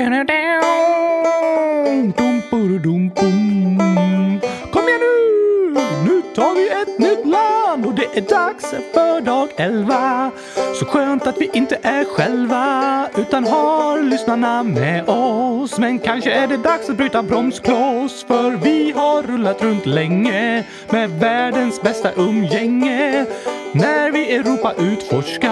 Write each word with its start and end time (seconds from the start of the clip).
Kom 0.00 0.12
igen 4.88 5.00
nu! 5.00 5.80
Nu 6.04 6.22
tar 6.34 6.54
vi 6.54 6.68
ett 6.68 6.98
nytt 6.98 7.26
land 7.26 7.86
och 7.86 7.94
det 7.94 8.16
är 8.16 8.20
dags 8.20 8.70
för 8.70 9.20
dag 9.20 9.48
11. 9.56 10.30
Så 10.78 10.84
skönt 10.84 11.26
att 11.26 11.40
vi 11.40 11.50
inte 11.52 11.78
är 11.82 12.04
själva 12.04 13.08
utan 13.16 13.44
har 13.44 14.02
lyssnarna 14.02 14.62
med 14.62 15.08
oss. 15.08 15.78
Men 15.78 15.98
kanske 15.98 16.32
är 16.32 16.46
det 16.46 16.56
dags 16.56 16.90
att 16.90 16.96
bryta 16.96 17.22
bromskloss 17.22 18.24
för 18.24 18.50
vi 18.50 18.92
har 18.96 19.22
rullat 19.22 19.62
runt 19.62 19.86
länge 19.86 20.64
med 20.90 21.10
världens 21.10 21.82
bästa 21.82 22.12
umgänge. 22.16 23.26
När 23.72 24.10
vi 24.10 24.34
Europa 24.34 24.74
utforska 24.78 25.50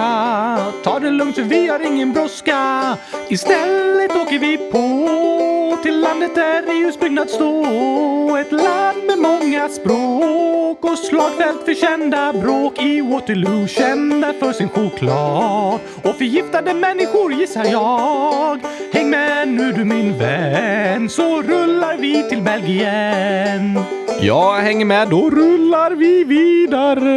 Ta 0.83 0.99
det 0.99 1.09
lugnt 1.09 1.35
för 1.35 1.43
vi 1.43 1.67
har 1.67 1.79
ingen 1.79 2.13
brådska. 2.13 2.97
Istället 3.29 4.11
åker 4.15 4.39
vi 4.39 4.57
på 4.57 5.77
till 5.83 5.99
landet 5.99 6.35
där 6.35 6.63
EUs 6.69 6.99
byggnad 6.99 7.29
står. 7.29 8.39
Ett 8.39 8.51
land 8.51 9.05
med 9.07 9.19
många 9.19 9.69
språk 9.69 10.85
och 10.85 10.97
slagfält 10.97 11.65
för 11.65 11.73
kända 11.73 12.33
bråk. 12.33 12.81
I 12.81 13.01
Waterloo 13.01 13.67
kända 13.67 14.33
för 14.33 14.53
sin 14.53 14.69
choklad. 14.69 15.79
Och 16.03 16.15
förgiftade 16.15 16.73
människor 16.73 17.33
gissar 17.33 17.65
jag. 17.65 18.59
Häng 18.93 19.09
med 19.09 19.47
nu 19.47 19.71
du 19.71 19.85
min 19.85 20.17
vän 20.17 21.09
så 21.09 21.41
rullar 21.41 21.97
vi 21.97 22.29
till 22.29 22.41
Belgien. 22.41 23.98
Jag 24.21 24.55
hänger 24.55 24.85
med, 24.85 25.09
då 25.09 25.29
rullar 25.29 25.91
vi 25.91 26.23
vidare. 26.23 27.07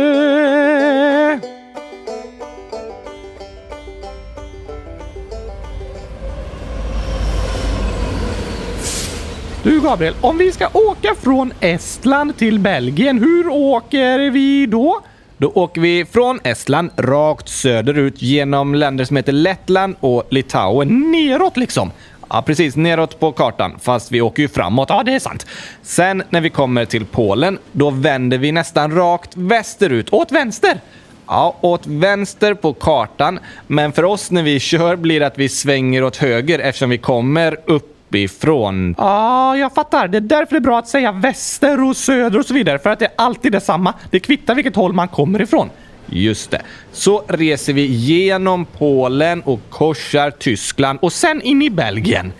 Du 9.62 9.80
Gabriel, 9.80 10.14
om 10.20 10.38
vi 10.38 10.52
ska 10.52 10.68
åka 10.72 11.14
från 11.14 11.52
Estland 11.60 12.36
till 12.36 12.58
Belgien, 12.58 13.18
hur 13.18 13.48
åker 13.48 14.30
vi 14.30 14.66
då? 14.66 15.00
Då 15.36 15.52
åker 15.54 15.80
vi 15.80 16.04
från 16.04 16.40
Estland 16.44 16.90
rakt 16.96 17.48
söderut 17.48 18.22
genom 18.22 18.74
länder 18.74 19.04
som 19.04 19.16
heter 19.16 19.32
Lettland 19.32 19.96
och 20.00 20.24
Litauen. 20.30 21.10
Neråt 21.12 21.56
liksom? 21.56 21.90
Ja, 22.32 22.42
precis. 22.42 22.76
Neråt 22.76 23.20
på 23.20 23.32
kartan. 23.32 23.78
Fast 23.82 24.12
vi 24.12 24.20
åker 24.20 24.42
ju 24.42 24.48
framåt. 24.48 24.88
Ja, 24.90 25.02
det 25.02 25.14
är 25.14 25.18
sant. 25.18 25.46
Sen 25.82 26.22
när 26.30 26.40
vi 26.40 26.50
kommer 26.50 26.84
till 26.84 27.04
Polen, 27.04 27.58
då 27.72 27.90
vänder 27.90 28.38
vi 28.38 28.52
nästan 28.52 28.94
rakt 28.94 29.36
västerut. 29.36 30.12
Åt 30.12 30.32
vänster? 30.32 30.80
Ja, 31.26 31.56
åt 31.60 31.86
vänster 31.86 32.54
på 32.54 32.72
kartan. 32.72 33.38
Men 33.66 33.92
för 33.92 34.04
oss 34.04 34.30
när 34.30 34.42
vi 34.42 34.60
kör 34.60 34.96
blir 34.96 35.20
det 35.20 35.26
att 35.26 35.38
vi 35.38 35.48
svänger 35.48 36.04
åt 36.04 36.16
höger 36.16 36.58
eftersom 36.58 36.90
vi 36.90 36.98
kommer 36.98 37.56
uppifrån. 37.66 38.94
Ja, 38.98 39.56
jag 39.56 39.74
fattar. 39.74 40.08
Det 40.08 40.18
är 40.18 40.20
därför 40.20 40.50
det 40.50 40.58
är 40.58 40.60
bra 40.60 40.78
att 40.78 40.88
säga 40.88 41.12
väster 41.12 41.84
och 41.88 41.96
söder 41.96 42.38
och 42.38 42.46
så 42.46 42.54
vidare. 42.54 42.78
För 42.78 42.90
att 42.90 42.98
det 42.98 43.04
är 43.04 43.12
alltid 43.16 43.52
detsamma. 43.52 43.94
Det 44.10 44.20
kvittar 44.20 44.54
vilket 44.54 44.76
håll 44.76 44.92
man 44.92 45.08
kommer 45.08 45.42
ifrån. 45.42 45.70
Just 46.06 46.50
det. 46.50 46.62
Så 46.92 47.24
reser 47.28 47.72
vi 47.72 47.86
genom 47.86 48.64
Polen 48.64 49.42
och 49.42 49.60
korsar 49.70 50.30
Tyskland 50.30 50.98
och 51.02 51.12
sen 51.12 51.42
in 51.42 51.62
i 51.62 51.70
Belgien. 51.70 52.32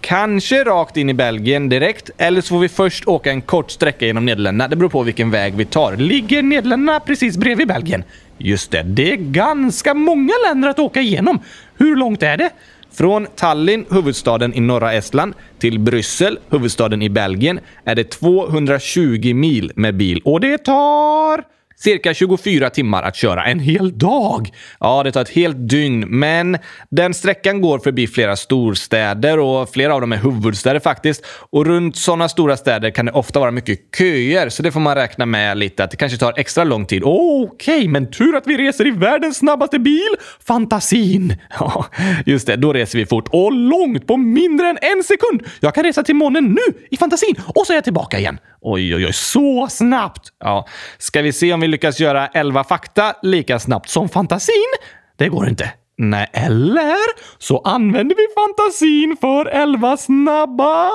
Kanske 0.00 0.64
rakt 0.64 0.96
in 0.96 1.10
i 1.10 1.14
Belgien 1.14 1.68
direkt, 1.68 2.10
eller 2.18 2.40
så 2.40 2.48
får 2.48 2.58
vi 2.58 2.68
först 2.68 3.08
åka 3.08 3.30
en 3.30 3.42
kort 3.42 3.70
sträcka 3.70 4.06
genom 4.06 4.24
Nederländerna. 4.24 4.68
Det 4.68 4.76
beror 4.76 4.88
på 4.88 5.02
vilken 5.02 5.30
väg 5.30 5.54
vi 5.54 5.64
tar. 5.64 5.96
Ligger 5.96 6.42
Nederländerna 6.42 7.00
precis 7.00 7.36
bredvid 7.36 7.68
Belgien? 7.68 8.04
Just 8.38 8.70
det. 8.70 8.82
Det 8.82 9.12
är 9.12 9.16
ganska 9.16 9.94
många 9.94 10.32
länder 10.48 10.68
att 10.68 10.78
åka 10.78 11.00
igenom. 11.00 11.40
Hur 11.76 11.96
långt 11.96 12.22
är 12.22 12.36
det? 12.36 12.50
Från 12.92 13.26
Tallinn, 13.26 13.84
huvudstaden 13.90 14.54
i 14.54 14.60
norra 14.60 14.92
Estland, 14.92 15.34
till 15.58 15.78
Bryssel, 15.78 16.38
huvudstaden 16.50 17.02
i 17.02 17.10
Belgien, 17.10 17.60
är 17.84 17.94
det 17.94 18.10
220 18.10 19.34
mil 19.34 19.72
med 19.74 19.96
bil. 19.96 20.20
Och 20.24 20.40
det 20.40 20.58
tar... 20.58 21.55
Cirka 21.78 22.14
24 22.14 22.70
timmar 22.70 23.02
att 23.02 23.16
köra. 23.16 23.44
En 23.44 23.60
hel 23.60 23.98
dag! 23.98 24.50
Ja, 24.80 25.02
det 25.02 25.12
tar 25.12 25.20
ett 25.20 25.28
helt 25.28 25.68
dygn, 25.68 26.04
men 26.08 26.58
den 26.90 27.14
sträckan 27.14 27.60
går 27.60 27.78
förbi 27.78 28.06
flera 28.06 28.36
storstäder 28.36 29.38
och 29.38 29.70
flera 29.70 29.94
av 29.94 30.00
dem 30.00 30.12
är 30.12 30.16
huvudstäder 30.16 30.80
faktiskt. 30.80 31.24
Och 31.50 31.66
runt 31.66 31.96
sådana 31.96 32.28
stora 32.28 32.56
städer 32.56 32.90
kan 32.90 33.06
det 33.06 33.12
ofta 33.12 33.40
vara 33.40 33.50
mycket 33.50 33.80
köer, 33.98 34.48
så 34.48 34.62
det 34.62 34.72
får 34.72 34.80
man 34.80 34.94
räkna 34.94 35.26
med 35.26 35.58
lite 35.58 35.84
att 35.84 35.90
det 35.90 35.96
kanske 35.96 36.18
tar 36.18 36.34
extra 36.36 36.64
lång 36.64 36.86
tid. 36.86 37.02
Okej, 37.04 37.76
okay, 37.76 37.88
men 37.88 38.10
tur 38.10 38.36
att 38.36 38.46
vi 38.46 38.56
reser 38.56 38.86
i 38.86 38.90
världens 38.90 39.36
snabbaste 39.36 39.78
bil, 39.78 40.16
Fantasin! 40.46 41.36
Ja, 41.58 41.86
just 42.26 42.46
det, 42.46 42.56
då 42.56 42.72
reser 42.72 42.98
vi 42.98 43.06
fort. 43.06 43.28
Och 43.32 43.52
långt 43.52 44.06
på 44.06 44.16
mindre 44.16 44.68
än 44.68 44.78
en 44.80 45.02
sekund! 45.02 45.42
Jag 45.60 45.74
kan 45.74 45.84
resa 45.84 46.02
till 46.02 46.14
månen 46.14 46.44
nu 46.44 46.78
i 46.90 46.96
Fantasin 46.96 47.34
och 47.54 47.66
så 47.66 47.72
är 47.72 47.76
jag 47.76 47.84
tillbaka 47.84 48.18
igen. 48.18 48.38
Oj, 48.68 48.94
oj, 48.94 49.06
oj, 49.06 49.12
så 49.12 49.66
snabbt! 49.70 50.28
Ja, 50.38 50.66
ska 50.98 51.22
vi 51.22 51.32
se 51.32 51.52
om 51.52 51.60
vi 51.60 51.68
lyckas 51.68 52.00
göra 52.00 52.26
11 52.26 52.64
fakta 52.64 53.14
lika 53.22 53.58
snabbt 53.58 53.88
som 53.88 54.08
fantasin? 54.08 54.72
Det 55.16 55.28
går 55.28 55.48
inte. 55.48 55.72
Nej, 55.98 56.30
eller 56.32 56.96
så 57.38 57.58
använder 57.58 58.16
vi 58.16 58.26
fantasin 58.34 59.16
för 59.20 59.46
11 59.46 59.96
snabba... 59.96 60.90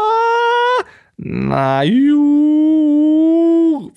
Nej, 1.17 1.87
jo... 2.07 2.31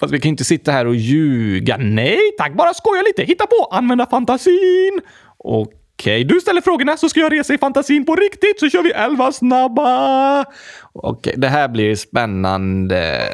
Fast 0.00 0.12
vi 0.12 0.20
kan 0.20 0.28
inte 0.28 0.44
sitta 0.44 0.72
här 0.72 0.86
och 0.86 0.96
ljuga. 0.96 1.76
Nej 1.76 2.18
tack, 2.38 2.54
bara 2.54 2.74
skoja 2.74 3.02
lite. 3.02 3.22
Hitta 3.22 3.46
på, 3.46 3.68
använda 3.70 4.06
fantasin. 4.06 5.00
Okej. 5.38 5.83
Okej, 6.04 6.24
du 6.24 6.40
ställer 6.40 6.60
frågorna 6.60 6.96
så 6.96 7.08
ska 7.08 7.20
jag 7.20 7.32
resa 7.32 7.54
i 7.54 7.58
fantasin 7.58 8.06
på 8.06 8.14
riktigt 8.14 8.60
så 8.60 8.68
kör 8.68 8.82
vi 8.82 8.90
elva 8.90 9.32
snabba. 9.32 10.44
Okej, 10.92 11.34
det 11.36 11.48
här 11.48 11.68
blir 11.68 11.94
spännande. 11.94 13.28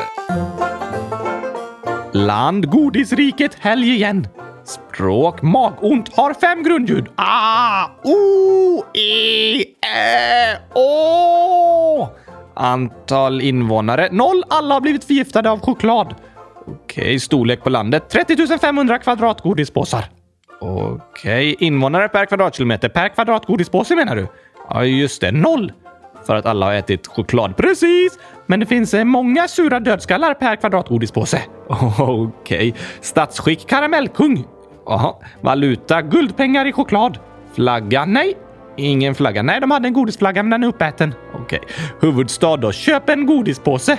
Land, 2.12 2.70
godisriket, 2.70 3.54
helg 3.54 3.94
igen. 3.94 4.28
Språk, 4.64 5.42
magont, 5.42 6.16
har 6.16 6.34
fem 6.34 6.62
grundljud. 6.62 7.08
A, 7.16 7.86
O, 8.04 8.84
E, 8.94 9.64
Ä, 9.86 10.56
Å. 10.74 12.08
Antal 12.54 13.40
invånare, 13.40 14.08
noll. 14.12 14.44
Alla 14.48 14.74
har 14.74 14.80
blivit 14.80 15.04
förgiftade 15.04 15.50
av 15.50 15.60
choklad. 15.60 16.14
Okej, 16.66 17.20
storlek 17.20 17.62
på 17.62 17.70
landet, 17.70 18.10
30 18.10 18.58
500 18.58 18.98
kvadratgodispåsar. 18.98 20.19
Okej, 20.60 21.56
invånare 21.58 22.08
per 22.08 22.26
kvadratkilometer. 22.26 22.88
Per 22.88 23.08
kvadratgodispåse 23.08 23.96
menar 23.96 24.16
du? 24.16 24.26
Ja, 24.68 24.84
just 24.84 25.20
det. 25.20 25.32
Noll. 25.32 25.72
För 26.26 26.36
att 26.36 26.46
alla 26.46 26.66
har 26.66 26.72
ätit 26.72 27.06
choklad. 27.06 27.56
Precis! 27.56 28.18
Men 28.46 28.60
det 28.60 28.66
finns 28.66 28.94
eh, 28.94 29.04
många 29.04 29.48
sura 29.48 29.80
dödskallar 29.80 30.34
per 30.34 30.56
kvadratgodispåse. 30.56 31.42
Okej. 31.68 32.30
Okay. 32.68 32.72
Statsskick 33.00 33.68
karamellkung. 33.68 34.44
Jaha. 34.86 35.14
Valuta 35.40 36.02
guldpengar 36.02 36.66
i 36.66 36.72
choklad. 36.72 37.18
Flagga? 37.52 38.04
Nej. 38.04 38.36
Ingen 38.76 39.14
flagga. 39.14 39.42
Nej, 39.42 39.60
de 39.60 39.70
hade 39.70 39.88
en 39.88 39.92
godisflagga 39.92 40.42
men 40.42 40.50
den 40.50 40.62
är 40.62 40.68
uppäten. 40.68 41.14
Okej. 41.34 41.60
Okay. 41.62 41.70
Huvudstad 42.00 42.56
då? 42.56 42.72
Köp 42.72 43.08
en 43.08 43.26
godispåse. 43.26 43.98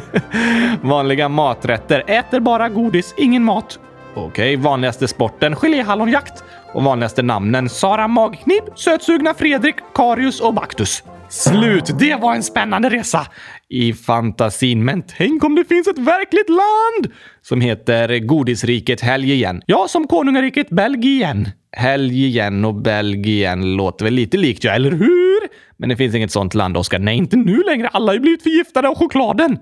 Vanliga 0.82 1.28
maträtter. 1.28 2.04
Äter 2.06 2.40
bara 2.40 2.68
godis, 2.68 3.14
ingen 3.16 3.44
mat. 3.44 3.78
Okej, 4.14 4.56
vanligaste 4.56 5.08
sporten? 5.08 5.56
Geléhallonjakt. 5.56 6.44
Och 6.72 6.84
vanligaste 6.84 7.22
namnen? 7.22 7.68
Sara 7.68 8.08
Magknip, 8.08 8.64
Sötsugna 8.74 9.34
Fredrik, 9.34 9.74
Karius 9.94 10.40
och 10.40 10.54
Baktus. 10.54 11.02
Slut! 11.28 11.98
Det 11.98 12.14
var 12.14 12.34
en 12.34 12.42
spännande 12.42 12.90
resa 12.90 13.26
i 13.68 13.92
fantasin. 13.92 14.84
Men 14.84 15.02
tänk 15.18 15.44
om 15.44 15.54
det 15.54 15.64
finns 15.64 15.86
ett 15.86 15.98
verkligt 15.98 16.48
land 16.48 17.14
som 17.42 17.60
heter 17.60 18.18
Godisriket 18.18 19.00
Helg 19.00 19.32
igen. 19.32 19.62
Ja, 19.66 19.86
som 19.88 20.06
konungariket 20.06 20.70
Belgien. 20.70 21.48
Helg 21.76 22.26
igen 22.26 22.64
och 22.64 22.74
Belgien 22.74 23.76
låter 23.76 24.04
väl 24.04 24.14
lite 24.14 24.36
likt, 24.36 24.64
ja, 24.64 24.72
eller 24.72 24.90
hur? 24.90 25.40
Men 25.76 25.88
det 25.88 25.96
finns 25.96 26.14
inget 26.14 26.32
sånt 26.32 26.54
land, 26.54 26.76
Oskar. 26.76 26.98
Nej, 26.98 27.16
inte 27.16 27.36
nu 27.36 27.62
längre. 27.62 27.88
Alla 27.88 28.06
har 28.06 28.14
ju 28.14 28.20
blivit 28.20 28.42
förgiftade 28.42 28.88
av 28.88 28.94
chokladen. 28.94 29.58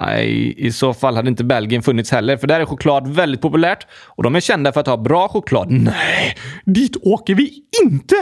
Nej, 0.00 0.54
i 0.56 0.72
så 0.72 0.94
fall 0.94 1.16
hade 1.16 1.28
inte 1.28 1.44
Belgien 1.44 1.82
funnits 1.82 2.10
heller, 2.10 2.36
för 2.36 2.46
där 2.46 2.60
är 2.60 2.64
choklad 2.64 3.08
väldigt 3.08 3.40
populärt 3.40 3.86
och 4.06 4.22
de 4.22 4.36
är 4.36 4.40
kända 4.40 4.72
för 4.72 4.80
att 4.80 4.86
ha 4.86 4.96
bra 4.96 5.28
choklad. 5.28 5.70
Nej, 5.70 6.36
dit 6.64 6.96
åker 7.02 7.34
vi 7.34 7.62
inte! 7.84 8.14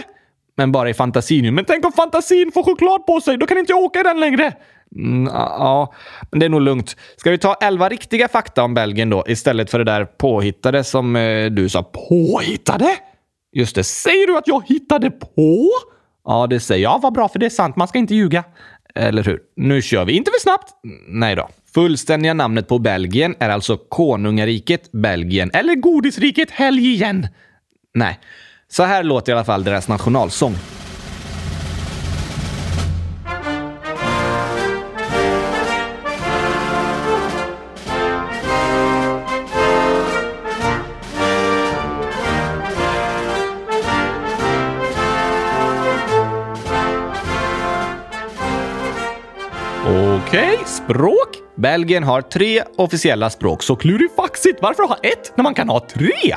Men 0.57 0.73
bara 0.73 0.91
i 0.91 0.95
fantasin. 0.95 1.55
Men 1.55 1.65
tänk 1.65 1.85
om 1.85 1.93
fantasin 1.93 2.53
får 2.55 2.63
choklad 2.63 3.07
på 3.07 3.21
sig, 3.21 3.37
då 3.37 3.47
kan 3.47 3.59
inte 3.59 3.73
jag 3.73 3.83
åka 3.83 4.01
i 4.01 4.03
den 4.03 4.21
längre. 4.21 4.53
Mm, 4.97 5.33
ja, 5.35 5.95
men 6.31 6.41
det 6.41 6.47
är 6.47 6.51
nog 6.51 6.61
lugnt. 6.61 6.97
Ska 7.17 7.31
vi 7.31 7.39
ta 7.39 7.55
elva 7.55 7.89
riktiga 7.89 8.29
fakta 8.29 8.63
om 8.63 8.75
Belgien 8.75 9.11
då, 9.11 9.25
istället 9.27 9.71
för 9.71 9.79
det 9.79 9.85
där 9.85 10.05
påhittade 10.05 10.85
som 10.85 11.17
eh, 11.17 11.51
du 11.51 11.69
sa. 11.69 11.83
Påhittade? 11.83 12.97
Just 13.53 13.75
det. 13.75 13.85
Säger 13.85 14.27
du 14.27 14.37
att 14.37 14.49
jag 14.49 14.63
hittade 14.67 15.11
på? 15.11 15.69
Ja, 16.25 16.47
det 16.47 16.61
säger 16.61 16.83
jag. 16.83 17.01
Vad 17.03 17.13
bra, 17.13 17.29
för 17.29 17.39
det 17.39 17.47
är 17.47 17.51
sant. 17.51 17.77
Man 17.77 17.89
ska 17.89 17.99
inte 17.99 18.15
ljuga. 18.15 18.45
Eller 18.95 19.25
hur? 19.25 19.41
Nu 19.57 19.83
kör 19.83 20.05
vi. 20.05 20.13
Inte 20.13 20.31
för 20.31 20.41
snabbt! 20.41 20.73
Nej 21.09 21.37
då. 21.37 21.49
Fullständiga 21.75 22.35
namnet 22.35 22.69
på 22.69 22.79
Belgien 22.79 23.35
är 23.39 23.49
alltså 23.49 23.77
Konungariket 23.77 24.93
Belgien. 24.93 25.51
Eller 25.55 25.75
Godisriket 25.75 26.51
Helg 26.51 26.93
igen. 26.93 27.29
Nej. 27.95 28.21
Så 28.69 28.83
här 28.83 29.03
låter 29.03 29.33
i 29.33 29.35
alla 29.35 29.45
fall 29.45 29.65
deras 29.65 29.89
nationalsång. 29.89 30.55
Okej, 50.33 50.59
språk? 50.67 51.29
Belgien 51.57 52.05
har 52.05 52.23
tre 52.23 52.63
officiella 52.77 53.31
språk, 53.31 53.63
så 53.63 53.77
Klurifaxigt! 53.77 54.63
Varför 54.63 54.83
ha 54.83 54.97
ett 54.97 55.33
när 55.37 55.43
man 55.43 55.55
kan 55.55 55.69
ha 55.69 55.81
tre? 55.81 56.35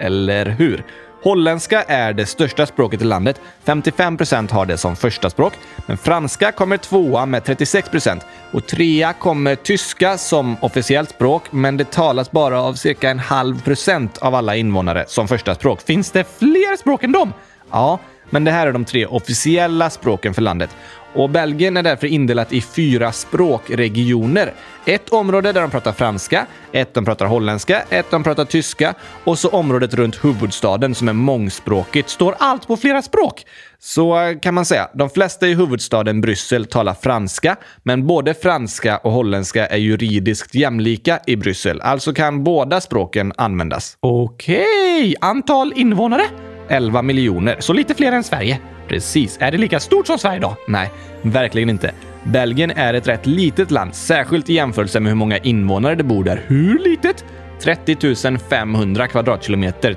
eller 0.00 0.46
hur? 0.46 0.84
Holländska 1.22 1.82
är 1.82 2.12
det 2.12 2.26
största 2.26 2.66
språket 2.66 3.02
i 3.02 3.04
landet. 3.04 3.40
55% 3.64 4.52
har 4.52 4.66
det 4.66 4.78
som 4.78 4.96
första 4.96 5.30
språk. 5.30 5.52
Men 5.86 5.98
franska 5.98 6.52
kommer 6.52 6.76
tvåa 6.76 7.26
med 7.26 7.42
36% 7.42 8.20
och 8.52 8.66
trea 8.66 9.12
kommer 9.12 9.54
tyska 9.54 10.18
som 10.18 10.56
officiellt 10.60 11.10
språk, 11.10 11.42
men 11.50 11.76
det 11.76 11.90
talas 11.90 12.30
bara 12.30 12.62
av 12.62 12.74
cirka 12.74 13.10
en 13.10 13.18
halv 13.18 13.62
procent 13.62 14.18
av 14.18 14.34
alla 14.34 14.56
invånare 14.56 15.04
som 15.08 15.28
första 15.28 15.54
språk. 15.54 15.80
Finns 15.80 16.10
det 16.10 16.38
fler 16.38 16.76
språk 16.76 17.04
än 17.04 17.12
dem? 17.12 17.32
Ja, 17.70 17.98
men 18.30 18.44
det 18.44 18.50
här 18.50 18.66
är 18.66 18.72
de 18.72 18.84
tre 18.84 19.06
officiella 19.06 19.90
språken 19.90 20.34
för 20.34 20.42
landet. 20.42 20.70
Och 21.14 21.30
Belgien 21.30 21.76
är 21.76 21.82
därför 21.82 22.06
indelat 22.06 22.52
i 22.52 22.60
fyra 22.60 23.12
språkregioner. 23.12 24.52
Ett 24.84 25.08
område 25.08 25.52
där 25.52 25.60
de 25.60 25.70
pratar 25.70 25.92
franska, 25.92 26.46
ett 26.72 26.94
de 26.94 27.04
pratar 27.04 27.26
holländska, 27.26 27.82
ett 27.90 28.10
de 28.10 28.24
pratar 28.24 28.44
tyska 28.44 28.94
och 29.24 29.38
så 29.38 29.48
området 29.48 29.94
runt 29.94 30.24
huvudstaden 30.24 30.94
som 30.94 31.08
är 31.08 31.12
mångspråkigt. 31.12 32.08
Står 32.08 32.34
allt 32.38 32.66
på 32.66 32.76
flera 32.76 33.02
språk? 33.02 33.44
Så 33.78 34.20
eh, 34.20 34.38
kan 34.38 34.54
man 34.54 34.64
säga. 34.64 34.88
De 34.94 35.10
flesta 35.10 35.48
i 35.48 35.54
huvudstaden 35.54 36.20
Bryssel 36.20 36.64
talar 36.64 36.94
franska, 36.94 37.56
men 37.82 38.06
både 38.06 38.34
franska 38.34 38.96
och 38.96 39.12
holländska 39.12 39.66
är 39.66 39.76
juridiskt 39.76 40.54
jämlika 40.54 41.20
i 41.26 41.36
Bryssel. 41.36 41.80
Alltså 41.80 42.14
kan 42.14 42.44
båda 42.44 42.80
språken 42.80 43.32
användas. 43.36 43.96
Okej, 44.00 45.14
antal 45.20 45.72
invånare? 45.76 46.24
11 46.68 47.02
miljoner. 47.02 47.56
Så 47.58 47.72
lite 47.72 47.94
fler 47.94 48.12
än 48.12 48.24
Sverige. 48.24 48.60
Precis. 48.88 49.36
Är 49.40 49.50
det 49.50 49.58
lika 49.58 49.80
stort 49.80 50.06
som 50.06 50.18
Sverige 50.18 50.40
då? 50.40 50.56
Nej, 50.68 50.90
verkligen 51.22 51.70
inte. 51.70 51.92
Belgien 52.24 52.70
är 52.70 52.94
ett 52.94 53.08
rätt 53.08 53.26
litet 53.26 53.70
land, 53.70 53.94
särskilt 53.94 54.50
i 54.50 54.54
jämförelse 54.54 55.00
med 55.00 55.10
hur 55.10 55.16
många 55.16 55.38
invånare 55.38 55.94
det 55.94 56.04
bor 56.04 56.24
där. 56.24 56.42
Hur 56.46 56.78
litet? 56.78 57.24
30 57.60 58.38
500 58.50 59.08
kvadratkilometer. 59.08 59.94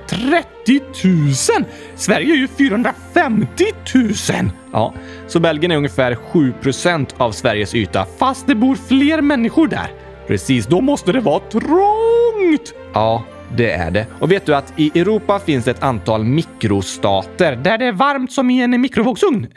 30 0.65 0.81
000! 1.03 1.65
Sverige 1.95 2.33
är 2.33 2.37
ju 2.37 2.47
450 2.47 3.65
000! 3.95 4.13
Ja, 4.73 4.93
så 5.27 5.39
Belgien 5.39 5.71
är 5.71 5.75
ungefär 5.77 6.17
7% 6.31 7.07
av 7.17 7.31
Sveriges 7.31 7.75
yta. 7.75 8.05
Fast 8.17 8.47
det 8.47 8.55
bor 8.55 8.75
fler 8.87 9.21
människor 9.21 9.67
där. 9.67 9.91
Precis, 10.27 10.67
Då 10.67 10.81
måste 10.81 11.11
det 11.11 11.19
vara 11.19 11.39
trångt! 11.39 12.73
ja, 12.93 13.23
det 13.57 13.71
är 13.71 13.91
det. 13.91 14.05
Och 14.19 14.31
vet 14.31 14.45
du 14.45 14.55
att 14.55 14.73
i 14.75 14.99
Europa 14.99 15.39
finns 15.39 15.65
det 15.65 15.71
ett 15.71 15.83
antal 15.83 16.23
mikrostater. 16.23 17.55
Där 17.55 17.77
det 17.77 17.85
är 17.85 17.91
varmt 17.91 18.31
som 18.31 18.49
i 18.49 18.61
en 18.61 18.81
mikrovågsugn. 18.81 19.47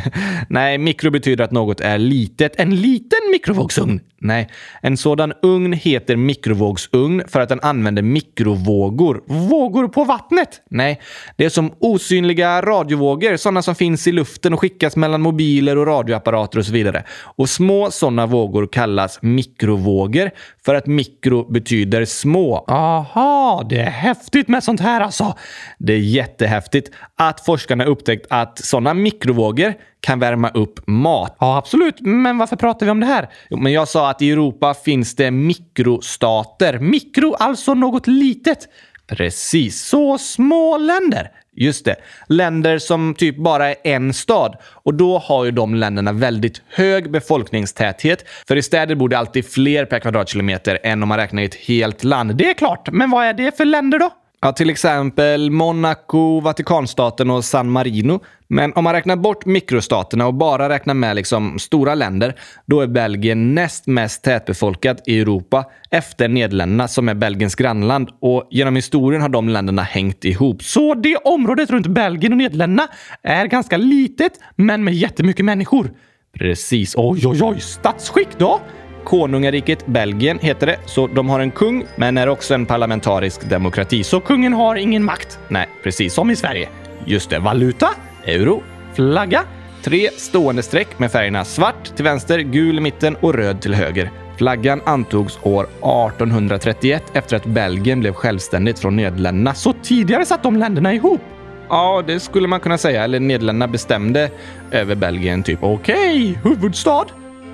Nej, 0.48 0.78
mikro 0.78 1.10
betyder 1.10 1.44
att 1.44 1.50
något 1.50 1.80
är 1.80 1.98
litet. 1.98 2.60
En 2.60 2.76
liten 2.76 3.20
mikrovågsugn. 3.32 4.00
Nej, 4.24 4.48
en 4.82 4.96
sådan 4.96 5.32
ugn 5.42 5.72
heter 5.72 6.16
mikrovågsugn 6.16 7.22
för 7.28 7.40
att 7.40 7.48
den 7.48 7.60
använder 7.60 8.02
mikrovågor. 8.02 9.22
Vågor 9.26 9.88
på 9.88 10.04
vattnet. 10.04 10.60
Nej, 10.70 11.00
det 11.36 11.44
är 11.44 11.48
som 11.48 11.72
osynliga 11.80 12.62
radiovågor, 12.62 13.36
sådana 13.36 13.62
som 13.62 13.74
finns 13.74 14.06
i 14.06 14.12
luften 14.12 14.52
och 14.52 14.60
skickas 14.60 14.96
mellan 14.96 15.20
mobiler 15.20 15.78
och 15.78 15.86
radioapparater 15.86 16.58
och 16.58 16.66
så 16.66 16.72
vidare. 16.72 17.04
Och 17.10 17.48
små 17.48 17.90
sådana 17.90 18.26
vågor 18.26 18.66
kallas 18.66 19.18
mikrovågor 19.22 20.30
för 20.64 20.74
att 20.74 20.86
mikro 20.86 21.52
betyder 21.52 22.04
små. 22.04 22.64
Aha, 22.68 23.43
det 23.70 23.80
är 23.80 23.90
häftigt 23.90 24.48
med 24.48 24.64
sånt 24.64 24.80
här 24.80 25.00
alltså. 25.00 25.34
Det 25.78 25.92
är 25.92 25.98
jättehäftigt 25.98 26.90
att 27.16 27.44
forskarna 27.44 27.84
upptäckt 27.84 28.26
att 28.30 28.58
sådana 28.58 28.94
mikrovågor 28.94 29.74
kan 30.00 30.18
värma 30.18 30.48
upp 30.48 30.86
mat. 30.86 31.36
Ja, 31.40 31.56
absolut. 31.56 32.00
Men 32.00 32.38
varför 32.38 32.56
pratar 32.56 32.86
vi 32.86 32.92
om 32.92 33.00
det 33.00 33.06
här? 33.06 33.28
Jo, 33.50 33.56
Men 33.56 33.72
jag 33.72 33.88
sa 33.88 34.10
att 34.10 34.22
i 34.22 34.30
Europa 34.30 34.74
finns 34.74 35.16
det 35.16 35.30
mikrostater. 35.30 36.78
Mikro, 36.78 37.34
alltså 37.38 37.74
något 37.74 38.06
litet. 38.06 38.68
Precis. 39.06 39.80
Så 39.80 40.18
små 40.18 40.78
länder. 40.78 41.30
Just 41.56 41.84
det. 41.84 41.96
Länder 42.28 42.78
som 42.78 43.14
typ 43.14 43.36
bara 43.36 43.68
är 43.68 43.76
en 43.84 44.14
stad. 44.14 44.56
Och 44.64 44.94
då 44.94 45.18
har 45.18 45.44
ju 45.44 45.50
de 45.50 45.74
länderna 45.74 46.12
väldigt 46.12 46.62
hög 46.68 47.10
befolkningstäthet. 47.10 48.24
För 48.48 48.56
i 48.56 48.62
städer 48.62 48.94
bor 48.94 49.08
det 49.08 49.18
alltid 49.18 49.46
fler 49.52 49.84
per 49.84 49.98
kvadratkilometer 49.98 50.78
än 50.82 51.02
om 51.02 51.08
man 51.08 51.18
räknar 51.18 51.42
i 51.42 51.44
ett 51.44 51.54
helt 51.54 52.04
land. 52.04 52.36
Det 52.36 52.50
är 52.50 52.54
klart, 52.54 52.88
men 52.92 53.10
vad 53.10 53.26
är 53.26 53.34
det 53.34 53.56
för 53.56 53.64
länder 53.64 53.98
då? 53.98 54.10
Ja, 54.44 54.52
till 54.52 54.70
exempel 54.70 55.50
Monaco, 55.50 56.40
Vatikanstaten 56.40 57.30
och 57.30 57.44
San 57.44 57.70
Marino. 57.70 58.20
Men 58.48 58.72
om 58.72 58.84
man 58.84 58.92
räknar 58.92 59.16
bort 59.16 59.46
mikrostaterna 59.46 60.26
och 60.26 60.34
bara 60.34 60.68
räknar 60.68 60.94
med 60.94 61.16
liksom 61.16 61.58
stora 61.58 61.94
länder, 61.94 62.34
då 62.66 62.80
är 62.80 62.86
Belgien 62.86 63.54
näst 63.54 63.86
mest 63.86 64.24
tätbefolkat 64.24 65.02
i 65.06 65.20
Europa 65.20 65.64
efter 65.90 66.28
Nederländerna 66.28 66.88
som 66.88 67.08
är 67.08 67.14
Belgiens 67.14 67.54
grannland. 67.54 68.08
Och 68.20 68.48
genom 68.50 68.76
historien 68.76 69.22
har 69.22 69.28
de 69.28 69.48
länderna 69.48 69.82
hängt 69.82 70.24
ihop. 70.24 70.62
Så 70.62 70.94
det 70.94 71.16
området 71.16 71.70
runt 71.70 71.86
Belgien 71.86 72.32
och 72.32 72.38
Nederländerna 72.38 72.88
är 73.22 73.46
ganska 73.46 73.76
litet, 73.76 74.32
men 74.56 74.84
med 74.84 74.94
jättemycket 74.94 75.44
människor. 75.44 75.90
Precis. 76.38 76.94
Oj, 76.96 77.26
oj, 77.26 77.42
oj. 77.42 77.60
Statsskick 77.60 78.28
då? 78.38 78.60
Konungariket 79.04 79.86
Belgien 79.86 80.38
heter 80.38 80.66
det, 80.66 80.78
så 80.86 81.06
de 81.06 81.28
har 81.28 81.40
en 81.40 81.50
kung, 81.50 81.84
men 81.96 82.18
är 82.18 82.28
också 82.28 82.54
en 82.54 82.66
parlamentarisk 82.66 83.48
demokrati. 83.50 84.04
Så 84.04 84.20
kungen 84.20 84.52
har 84.52 84.76
ingen 84.76 85.04
makt? 85.04 85.38
Nej, 85.48 85.68
precis. 85.82 86.14
Som 86.14 86.30
i 86.30 86.36
Sverige. 86.36 86.68
Just 87.04 87.30
det. 87.30 87.38
Valuta? 87.38 87.88
Euro. 88.24 88.62
Flagga? 88.94 89.42
Tre 89.82 90.10
stående 90.16 90.62
streck 90.62 90.98
med 90.98 91.12
färgerna 91.12 91.44
svart 91.44 91.96
till 91.96 92.04
vänster, 92.04 92.38
gul 92.38 92.78
i 92.78 92.80
mitten 92.80 93.16
och 93.16 93.34
röd 93.34 93.60
till 93.60 93.74
höger. 93.74 94.10
Flaggan 94.36 94.80
antogs 94.84 95.38
år 95.42 95.64
1831 95.64 97.02
efter 97.12 97.36
att 97.36 97.44
Belgien 97.44 98.00
blev 98.00 98.12
självständigt 98.12 98.78
från 98.78 98.96
Nederländerna. 98.96 99.54
Så 99.54 99.72
tidigare 99.82 100.26
satt 100.26 100.42
de 100.42 100.56
länderna 100.56 100.94
ihop? 100.94 101.20
Ja, 101.68 102.02
det 102.06 102.20
skulle 102.20 102.48
man 102.48 102.60
kunna 102.60 102.78
säga. 102.78 103.04
Eller 103.04 103.20
Nederländerna 103.20 103.72
bestämde 103.72 104.30
över 104.70 104.94
Belgien, 104.94 105.42
typ. 105.42 105.58
Okej, 105.62 106.38
huvudstad? 106.44 107.04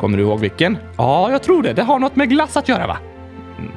Kommer 0.00 0.16
du 0.18 0.22
ihåg 0.24 0.40
vilken? 0.40 0.78
Ja, 0.96 1.30
jag 1.30 1.42
tror 1.42 1.62
det. 1.62 1.72
Det 1.72 1.82
har 1.82 1.98
något 1.98 2.16
med 2.16 2.28
glass 2.28 2.56
att 2.56 2.68
göra, 2.68 2.86
va? 2.86 2.98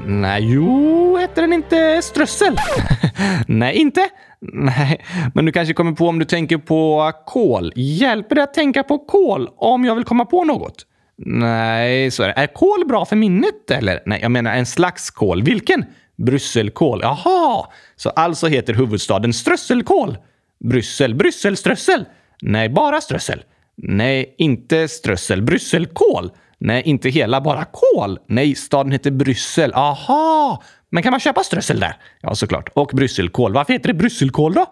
Nej, 0.05 0.53
Jo, 0.53 1.17
heter 1.17 1.41
den 1.41 1.53
inte 1.53 2.01
strössel? 2.01 2.57
nej, 3.47 3.75
inte. 3.75 4.09
Nej, 4.41 5.05
men 5.33 5.45
du 5.45 5.51
kanske 5.51 5.73
kommer 5.73 5.91
på 5.91 6.07
om 6.07 6.19
du 6.19 6.25
tänker 6.25 6.57
på 6.57 7.11
kol. 7.25 7.73
Hjälper 7.75 8.35
det 8.35 8.43
att 8.43 8.53
tänka 8.53 8.83
på 8.83 8.97
kol 8.97 9.49
om 9.57 9.85
jag 9.85 9.95
vill 9.95 10.03
komma 10.03 10.25
på 10.25 10.43
något? 10.43 10.85
Nej, 11.25 12.11
så 12.11 12.23
är 12.23 12.27
det. 12.27 12.33
Är 12.33 12.47
kol 12.47 12.85
bra 12.87 13.05
för 13.05 13.15
minnet, 13.15 13.71
eller? 13.71 14.03
Nej, 14.05 14.19
jag 14.21 14.31
menar 14.31 14.53
en 14.55 14.65
slags 14.65 15.09
kol. 15.11 15.43
Vilken? 15.43 15.85
Brysselkål. 16.17 16.99
Jaha, 17.03 17.65
Så 17.95 18.09
alltså 18.09 18.47
heter 18.47 18.73
huvudstaden 18.73 19.33
strösselkål? 19.33 20.17
Bryssel. 20.59 21.15
Brysselströssel? 21.15 22.05
Nej, 22.41 22.69
Bara 22.69 23.01
strössel? 23.01 23.43
Nej, 23.75 24.35
inte 24.37 24.87
strössel. 24.87 25.41
Brysselkål? 25.41 26.31
Nej, 26.57 26.81
inte 26.85 27.09
hela, 27.09 27.41
bara 27.41 27.65
kol. 27.65 28.19
Nej, 28.27 28.55
staden 28.55 28.91
heter 28.91 29.11
Bryssel. 29.11 29.73
Aha, 29.73 30.63
men 30.89 31.03
kan 31.03 31.11
man 31.11 31.19
köpa 31.19 31.43
strössel 31.43 31.79
där? 31.79 31.97
Ja, 32.21 32.35
såklart. 32.35 32.69
Och 32.73 32.91
brysselkål. 32.93 33.53
Varför 33.53 33.73
heter 33.73 33.87
det 33.87 33.93
brysselkål 33.93 34.53
då? 34.53 34.65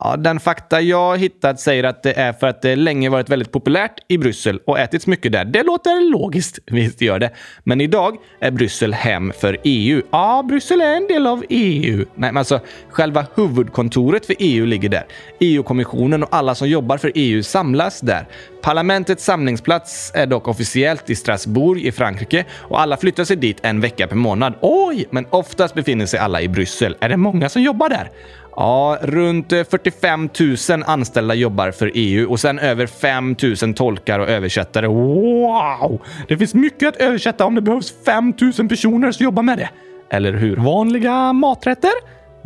Ja, 0.00 0.16
den 0.16 0.40
fakta 0.40 0.80
jag 0.80 1.18
hittat 1.18 1.60
säger 1.60 1.84
att 1.84 2.02
det 2.02 2.12
är 2.12 2.32
för 2.32 2.46
att 2.46 2.62
det 2.62 2.76
länge 2.76 3.08
varit 3.08 3.28
väldigt 3.28 3.52
populärt 3.52 3.92
i 4.08 4.18
Bryssel 4.18 4.60
och 4.64 4.78
ätits 4.78 5.06
mycket 5.06 5.32
där. 5.32 5.44
Det 5.44 5.62
låter 5.62 6.10
logiskt. 6.10 6.58
Visst 6.66 7.00
gör 7.00 7.18
det. 7.18 7.30
Men 7.64 7.80
idag 7.80 8.16
är 8.40 8.50
Bryssel 8.50 8.94
hem 8.94 9.32
för 9.40 9.56
EU. 9.64 10.02
Ja, 10.10 10.44
Bryssel 10.48 10.80
är 10.80 10.96
en 10.96 11.06
del 11.06 11.26
av 11.26 11.44
EU. 11.48 11.96
Nej, 11.96 12.06
men 12.14 12.36
alltså 12.36 12.60
själva 12.90 13.26
huvudkontoret 13.34 14.26
för 14.26 14.34
EU 14.38 14.66
ligger 14.66 14.88
där. 14.88 15.06
EU-kommissionen 15.40 16.22
och 16.22 16.28
alla 16.32 16.54
som 16.54 16.68
jobbar 16.68 16.96
för 16.96 17.12
EU 17.14 17.42
samlas 17.42 18.00
där. 18.00 18.26
Parlamentets 18.62 19.24
samlingsplats 19.24 20.12
är 20.14 20.26
dock 20.26 20.48
officiellt 20.48 21.10
i 21.10 21.16
Strasbourg 21.16 21.86
i 21.86 21.92
Frankrike 21.92 22.44
och 22.58 22.80
alla 22.80 22.96
flyttar 22.96 23.24
sig 23.24 23.36
dit 23.36 23.58
en 23.62 23.80
vecka 23.80 24.06
per 24.06 24.16
månad. 24.16 24.54
Oj! 24.60 25.06
Men 25.10 25.26
oftast 25.30 25.74
befinner 25.74 26.06
sig 26.06 26.20
alla 26.20 26.42
i 26.42 26.48
Bryssel. 26.48 26.96
Är 27.00 27.08
det 27.08 27.16
många 27.16 27.48
som 27.48 27.62
jobbar 27.62 27.88
där? 27.88 28.10
Ja, 28.56 28.98
runt 29.02 29.52
eh, 29.52 29.64
45 29.64 30.28
000 30.70 30.82
anställda 30.86 31.34
jobbar 31.34 31.70
för 31.70 31.90
EU 31.94 32.30
och 32.30 32.40
sen 32.40 32.58
över 32.58 32.86
5 32.86 33.36
000 33.62 33.74
tolkar 33.74 34.18
och 34.18 34.28
översättare. 34.28 34.86
Wow! 34.86 36.02
Det 36.28 36.36
finns 36.36 36.54
mycket 36.54 36.88
att 36.88 36.96
översätta 36.96 37.44
om 37.44 37.54
det 37.54 37.60
behövs 37.60 37.94
5000 38.04 38.68
personer 38.68 39.12
som 39.12 39.24
jobbar 39.24 39.42
med 39.42 39.58
det. 39.58 39.70
Eller 40.10 40.32
hur? 40.32 40.56
Vanliga 40.56 41.32
maträtter? 41.32 41.90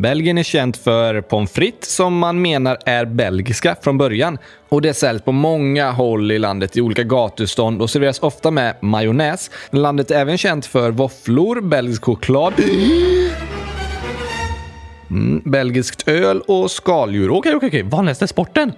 Belgien 0.03 0.39
är 0.39 0.43
känt 0.43 0.77
för 0.77 1.21
pommes 1.21 1.53
frites 1.53 1.95
som 1.95 2.19
man 2.19 2.43
menar 2.43 2.79
är 2.87 3.05
belgiska 3.05 3.77
från 3.83 3.99
början. 3.99 4.39
Och 4.69 4.83
det 4.83 4.95
säljs 4.95 5.23
på 5.23 5.33
många 5.33 5.91
håll 5.91 6.33
i 6.33 6.39
landet 6.39 6.77
i 6.77 6.81
olika 6.81 7.03
gatustånd 7.03 7.83
och 7.83 7.91
serveras 7.91 8.19
ofta 8.19 8.51
med 8.51 8.75
majonnäs. 8.81 9.51
Landet 9.71 10.11
är 10.11 10.21
även 10.21 10.39
känt 10.39 10.67
för 10.67 10.91
våfflor, 10.91 11.61
belgisk 11.61 12.05
choklad, 12.05 12.53
mm, 15.11 15.43
belgiskt 15.45 16.09
öl 16.09 16.41
och 16.41 16.71
skaldjur. 16.71 17.31
Okej, 17.31 17.55
okej, 17.55 17.67
okej. 17.67 17.83
Vanligaste 17.83 18.29
sporten? 18.29 18.73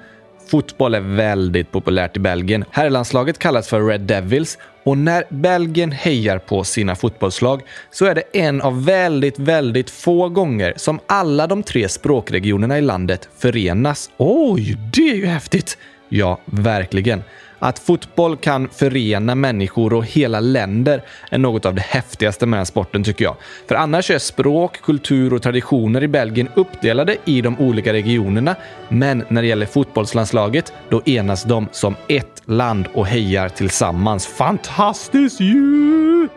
Fotboll 0.50 0.94
är 0.94 1.00
väldigt 1.00 1.70
populärt 1.70 2.16
i 2.16 2.20
Belgien. 2.20 2.64
Herrlandslaget 2.70 3.38
kallas 3.38 3.68
för 3.68 3.86
Red 3.86 4.00
Devils 4.00 4.58
och 4.84 4.98
när 4.98 5.24
Belgien 5.28 5.92
hejar 5.92 6.38
på 6.38 6.64
sina 6.64 6.96
fotbollslag 6.96 7.62
så 7.90 8.06
är 8.06 8.14
det 8.14 8.22
en 8.32 8.62
av 8.62 8.84
väldigt, 8.84 9.38
väldigt 9.38 9.90
få 9.90 10.28
gånger 10.28 10.74
som 10.76 11.00
alla 11.06 11.46
de 11.46 11.62
tre 11.62 11.88
språkregionerna 11.88 12.78
i 12.78 12.80
landet 12.80 13.28
förenas. 13.38 14.10
Oj, 14.16 14.76
det 14.92 15.10
är 15.10 15.14
ju 15.14 15.26
häftigt! 15.26 15.78
Ja, 16.08 16.38
verkligen. 16.44 17.22
Att 17.64 17.78
fotboll 17.78 18.36
kan 18.36 18.68
förena 18.68 19.34
människor 19.34 19.92
och 19.92 20.04
hela 20.04 20.40
länder 20.40 21.02
är 21.30 21.38
något 21.38 21.66
av 21.66 21.74
det 21.74 21.82
häftigaste 21.82 22.46
med 22.46 22.58
den 22.58 22.66
sporten 22.66 23.04
tycker 23.04 23.24
jag. 23.24 23.36
För 23.68 23.74
annars 23.74 24.10
är 24.10 24.18
språk, 24.18 24.80
kultur 24.82 25.32
och 25.34 25.42
traditioner 25.42 26.02
i 26.02 26.08
Belgien 26.08 26.48
uppdelade 26.54 27.16
i 27.24 27.40
de 27.40 27.60
olika 27.60 27.92
regionerna. 27.92 28.56
Men 28.88 29.24
när 29.28 29.42
det 29.42 29.48
gäller 29.48 29.66
fotbollslandslaget, 29.66 30.72
då 30.88 31.02
enas 31.04 31.44
de 31.44 31.68
som 31.72 31.94
ett 32.08 32.42
land 32.44 32.88
och 32.94 33.06
hejar 33.06 33.48
tillsammans. 33.48 34.26
Fantastiskt 34.26 35.40
ju! 35.40 36.28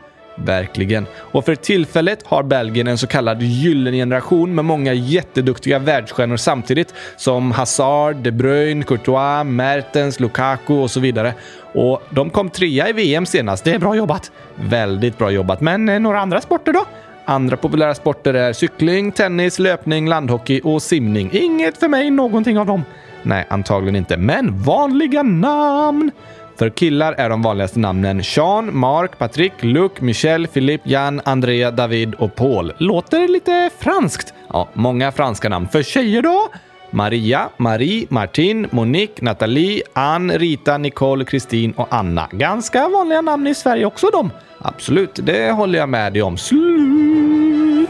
Verkligen. 0.46 1.06
Och 1.16 1.46
för 1.46 1.56
tillfället 1.56 2.20
har 2.26 2.44
Belgien 2.44 2.88
en 2.88 2.98
så 2.98 3.08
kallad 3.08 3.42
gyllene 3.42 3.98
generation 3.98 4.56
med 4.56 4.66
många 4.66 4.94
jätteduktiga 4.94 5.80
världsstjärnor 5.80 6.38
samtidigt 6.38 6.94
som 7.18 7.52
Hazard, 7.52 8.16
De 8.16 8.32
Bruyne, 8.32 8.84
Courtois, 8.84 9.46
Mertens, 9.46 10.20
Lukaku 10.20 10.74
och 10.74 10.92
så 10.92 11.00
vidare. 11.00 11.34
Och 11.74 12.04
de 12.10 12.30
kom 12.30 12.50
trea 12.50 12.90
i 12.90 12.94
VM 12.94 13.26
senast. 13.26 13.64
Det 13.64 13.72
är 13.72 13.80
bra 13.80 13.96
jobbat. 13.96 14.32
Väldigt 14.56 15.18
bra 15.18 15.32
jobbat. 15.32 15.62
Men 15.62 15.90
eh, 15.90 16.00
några 16.00 16.20
andra 16.20 16.42
sporter 16.42 16.74
då? 16.74 16.86
Andra 17.26 17.58
populära 17.58 17.96
sporter 17.96 18.34
är 18.34 18.54
cykling, 18.54 19.12
tennis, 19.12 19.60
löpning, 19.60 20.08
landhockey 20.08 20.62
och 20.64 20.82
simning. 20.82 21.30
Inget 21.34 21.78
för 21.78 21.88
mig, 21.88 22.12
någonting 22.12 22.60
av 22.60 22.66
dem. 22.66 22.84
Nej, 23.24 23.46
antagligen 23.50 23.96
inte. 23.96 24.18
Men 24.18 24.64
vanliga 24.64 25.24
namn! 25.24 26.12
För 26.58 26.70
killar 26.70 27.14
är 27.14 27.30
de 27.30 27.42
vanligaste 27.42 27.80
namnen 27.80 28.24
Sean, 28.24 28.78
Mark, 28.78 29.18
Patrick, 29.18 29.54
Luc, 29.60 29.92
Michel, 30.00 30.48
Philippe, 30.48 30.90
Jan, 30.90 31.22
Andrea, 31.26 31.72
David 31.72 32.16
och 32.16 32.36
Paul. 32.36 32.74
Låter 32.78 33.28
lite 33.28 33.70
franskt. 33.80 34.34
Ja, 34.54 34.70
många 34.74 35.12
franska 35.12 35.50
namn. 35.50 35.68
För 35.68 35.84
tjejer 35.84 36.22
då? 36.22 36.50
Maria, 36.92 37.50
Marie, 37.58 38.08
Martin, 38.10 38.68
Monique, 38.72 39.26
Nathalie, 39.26 39.82
Ann, 39.94 40.32
Rita, 40.32 40.78
Nicole, 40.78 41.26
Kristin 41.26 41.72
och 41.72 41.88
Anna. 41.90 42.28
Ganska 42.32 42.90
vanliga 42.90 43.22
namn 43.22 43.48
i 43.48 43.56
Sverige 43.56 43.86
också 43.86 44.08
de. 44.12 44.32
Absolut, 44.60 45.20
det 45.24 45.52
håller 45.52 45.80
jag 45.80 45.90
med 45.90 46.14
dig 46.14 46.22
om. 46.22 46.38
Slut! 46.38 47.90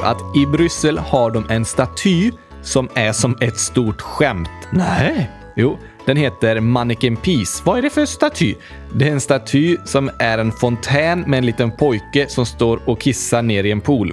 Du 0.00 0.06
att 0.06 0.36
i 0.36 0.46
Bryssel 0.46 0.98
har 0.98 1.30
de 1.30 1.46
en 1.50 1.64
staty 1.64 2.32
som 2.62 2.88
är 2.94 3.12
som 3.12 3.36
ett 3.40 3.58
stort 3.58 4.00
skämt? 4.00 4.48
Nej. 4.72 5.30
Jo, 5.56 5.78
den 6.06 6.16
heter 6.16 6.60
Mannequin 6.60 7.16
Peace. 7.16 7.62
Vad 7.64 7.78
är 7.78 7.82
det 7.82 7.90
för 7.90 8.06
staty? 8.06 8.54
Det 8.94 9.08
är 9.08 9.12
en 9.12 9.20
staty 9.20 9.76
som 9.84 10.10
är 10.18 10.38
en 10.38 10.52
fontän 10.52 11.20
med 11.20 11.38
en 11.38 11.46
liten 11.46 11.76
pojke 11.76 12.28
som 12.28 12.46
står 12.46 12.80
och 12.86 13.00
kissar 13.00 13.42
ner 13.42 13.64
i 13.64 13.70
en 13.70 13.80
pool. 13.80 14.12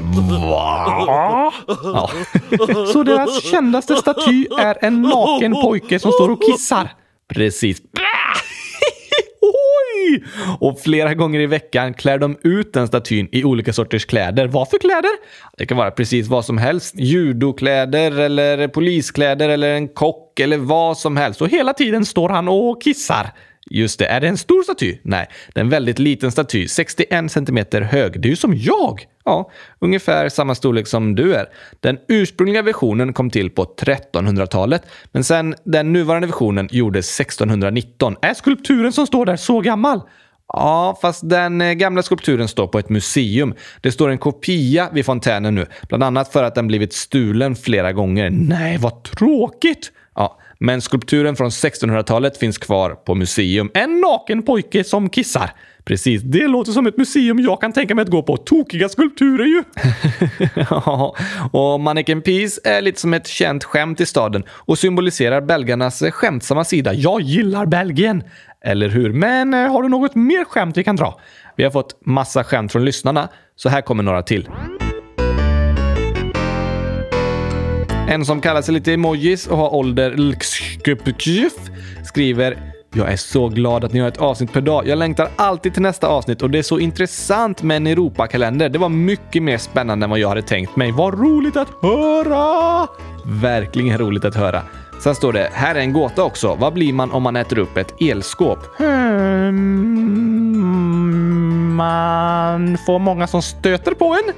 Va? 0.49 1.53
Ja. 1.83 2.11
Så 2.93 3.03
deras 3.03 3.43
kändaste 3.43 3.95
staty 3.95 4.47
är 4.59 4.85
en 4.85 5.01
naken 5.01 5.53
pojke 5.53 5.99
som 5.99 6.11
står 6.11 6.31
och 6.31 6.41
kissar? 6.41 6.89
Precis. 7.33 7.81
Och 10.59 10.79
flera 10.79 11.13
gånger 11.13 11.39
i 11.39 11.45
veckan 11.45 11.93
klär 11.93 12.17
de 12.17 12.37
ut 12.43 12.73
den 12.73 12.87
statyn 12.87 13.29
i 13.31 13.43
olika 13.43 13.73
sorters 13.73 14.05
kläder. 14.05 14.47
Vad 14.47 14.69
för 14.69 14.77
kläder? 14.77 15.11
Det 15.57 15.65
kan 15.65 15.77
vara 15.77 15.91
precis 15.91 16.27
vad 16.27 16.45
som 16.45 16.57
helst. 16.57 16.95
Judokläder 16.97 18.19
eller 18.19 18.67
poliskläder 18.67 19.49
eller 19.49 19.73
en 19.73 19.87
kock 19.87 20.39
eller 20.39 20.57
vad 20.57 20.97
som 20.97 21.17
helst. 21.17 21.41
Och 21.41 21.49
hela 21.49 21.73
tiden 21.73 22.05
står 22.05 22.29
han 22.29 22.47
och 22.47 22.81
kissar. 22.81 23.31
Just 23.69 23.99
det. 23.99 24.05
Är 24.05 24.21
det 24.21 24.27
en 24.27 24.37
stor 24.37 24.63
staty? 24.63 24.97
Nej, 25.01 25.27
det 25.53 25.59
är 25.59 25.63
en 25.63 25.69
väldigt 25.69 25.99
liten 25.99 26.31
staty. 26.31 26.67
61 26.67 27.31
centimeter 27.31 27.81
hög. 27.81 28.21
Det 28.21 28.27
är 28.27 28.29
ju 28.29 28.35
som 28.35 28.57
jag! 28.57 29.05
Ja, 29.25 29.51
ungefär 29.79 30.29
samma 30.29 30.55
storlek 30.55 30.87
som 30.87 31.15
du 31.15 31.35
är. 31.35 31.45
Den 31.79 31.97
ursprungliga 32.07 32.61
versionen 32.61 33.13
kom 33.13 33.29
till 33.29 33.49
på 33.49 33.65
1300-talet, 33.65 34.81
men 35.11 35.23
sen 35.23 35.55
den 35.63 35.93
nuvarande 35.93 36.27
versionen 36.27 36.69
gjordes 36.71 37.19
1619. 37.19 38.15
Är 38.21 38.33
skulpturen 38.33 38.93
som 38.93 39.07
står 39.07 39.25
där 39.25 39.35
så 39.35 39.61
gammal? 39.61 40.01
Ja, 40.53 40.97
fast 41.01 41.29
den 41.29 41.61
eh, 41.61 41.73
gamla 41.73 42.03
skulpturen 42.03 42.47
står 42.47 42.67
på 42.67 42.79
ett 42.79 42.89
museum. 42.89 43.53
Det 43.81 43.91
står 43.91 44.09
en 44.09 44.17
kopia 44.17 44.89
vid 44.93 45.05
fontänen 45.05 45.55
nu, 45.55 45.65
bland 45.87 46.03
annat 46.03 46.31
för 46.33 46.43
att 46.43 46.55
den 46.55 46.67
blivit 46.67 46.93
stulen 46.93 47.55
flera 47.55 47.93
gånger. 47.93 48.29
Nej, 48.29 48.77
vad 48.77 49.03
tråkigt! 49.03 49.91
Men 50.59 50.81
skulpturen 50.81 51.35
från 51.35 51.49
1600-talet 51.49 52.37
finns 52.37 52.57
kvar 52.57 52.91
på 52.91 53.15
museum. 53.15 53.71
En 53.73 54.01
naken 54.01 54.43
pojke 54.43 54.83
som 54.83 55.09
kissar. 55.09 55.51
Precis, 55.85 56.21
det 56.21 56.47
låter 56.47 56.71
som 56.71 56.87
ett 56.87 56.97
museum 56.97 57.39
jag 57.39 57.61
kan 57.61 57.73
tänka 57.73 57.95
mig 57.95 58.01
att 58.01 58.09
gå 58.09 58.23
på. 58.23 58.37
Tokiga 58.37 58.89
skulpturer 58.89 59.45
ju! 59.45 59.63
ja, 60.69 61.15
och 61.51 61.79
Mannequin 61.79 62.21
Peace 62.21 62.61
är 62.63 62.81
lite 62.81 63.01
som 63.01 63.13
ett 63.13 63.27
känt 63.27 63.63
skämt 63.63 64.01
i 64.01 64.05
staden 64.05 64.43
och 64.49 64.77
symboliserar 64.77 65.41
belgarnas 65.41 66.03
skämtsamma 66.11 66.63
sida. 66.63 66.93
Jag 66.93 67.21
gillar 67.21 67.65
Belgien! 67.65 68.23
Eller 68.61 68.89
hur? 68.89 69.13
Men 69.13 69.53
eh, 69.53 69.71
har 69.71 69.83
du 69.83 69.89
något 69.89 70.15
mer 70.15 70.45
skämt 70.45 70.77
vi 70.77 70.83
kan 70.83 70.95
dra? 70.95 71.19
Vi 71.55 71.63
har 71.63 71.71
fått 71.71 72.05
massa 72.05 72.43
skämt 72.43 72.71
från 72.71 72.85
lyssnarna, 72.85 73.29
så 73.55 73.69
här 73.69 73.81
kommer 73.81 74.03
några 74.03 74.23
till. 74.23 74.49
En 78.09 78.25
som 78.25 78.41
kallar 78.41 78.61
sig 78.61 78.73
lite 78.73 78.93
emojis 78.93 79.47
och 79.47 79.57
har 79.57 79.75
ålder 79.75 80.11
LXQPQF 80.17 81.53
skriver 82.05 82.73
jag 82.93 83.11
är 83.11 83.15
så 83.15 83.49
glad 83.49 83.83
att 83.83 83.93
ni 83.93 83.99
har 83.99 84.07
ett 84.07 84.17
avsnitt 84.17 84.53
per 84.53 84.61
dag. 84.61 84.87
Jag 84.87 84.97
längtar 84.97 85.29
alltid 85.35 85.73
till 85.73 85.81
nästa 85.81 86.07
avsnitt 86.07 86.41
och 86.41 86.49
det 86.49 86.59
är 86.59 86.63
så 86.63 86.79
intressant 86.79 87.63
med 87.63 87.77
en 87.77 87.87
Europakalender. 87.87 88.69
Det 88.69 88.79
var 88.79 88.89
mycket 88.89 89.43
mer 89.43 89.57
spännande 89.57 90.03
än 90.03 90.09
vad 90.09 90.19
jag 90.19 90.29
hade 90.29 90.41
tänkt 90.41 90.75
mig. 90.75 90.91
Vad 90.91 91.19
roligt 91.19 91.57
att 91.57 91.67
höra! 91.81 92.87
Verkligen 93.25 93.97
roligt 93.97 94.25
att 94.25 94.35
höra. 94.35 94.61
Sen 94.99 95.15
står 95.15 95.33
det, 95.33 95.49
här 95.53 95.75
är 95.75 95.79
en 95.79 95.93
gåta 95.93 96.23
också. 96.23 96.55
Vad 96.55 96.73
blir 96.73 96.93
man 96.93 97.11
om 97.11 97.23
man 97.23 97.35
äter 97.35 97.59
upp 97.59 97.77
ett 97.77 98.01
elskåp? 98.01 98.59
Hmm, 98.77 99.77
man 101.75 102.77
får 102.85 102.99
många 102.99 103.27
som 103.27 103.41
stöter 103.41 103.93
på 103.93 104.05
en. 104.13 104.33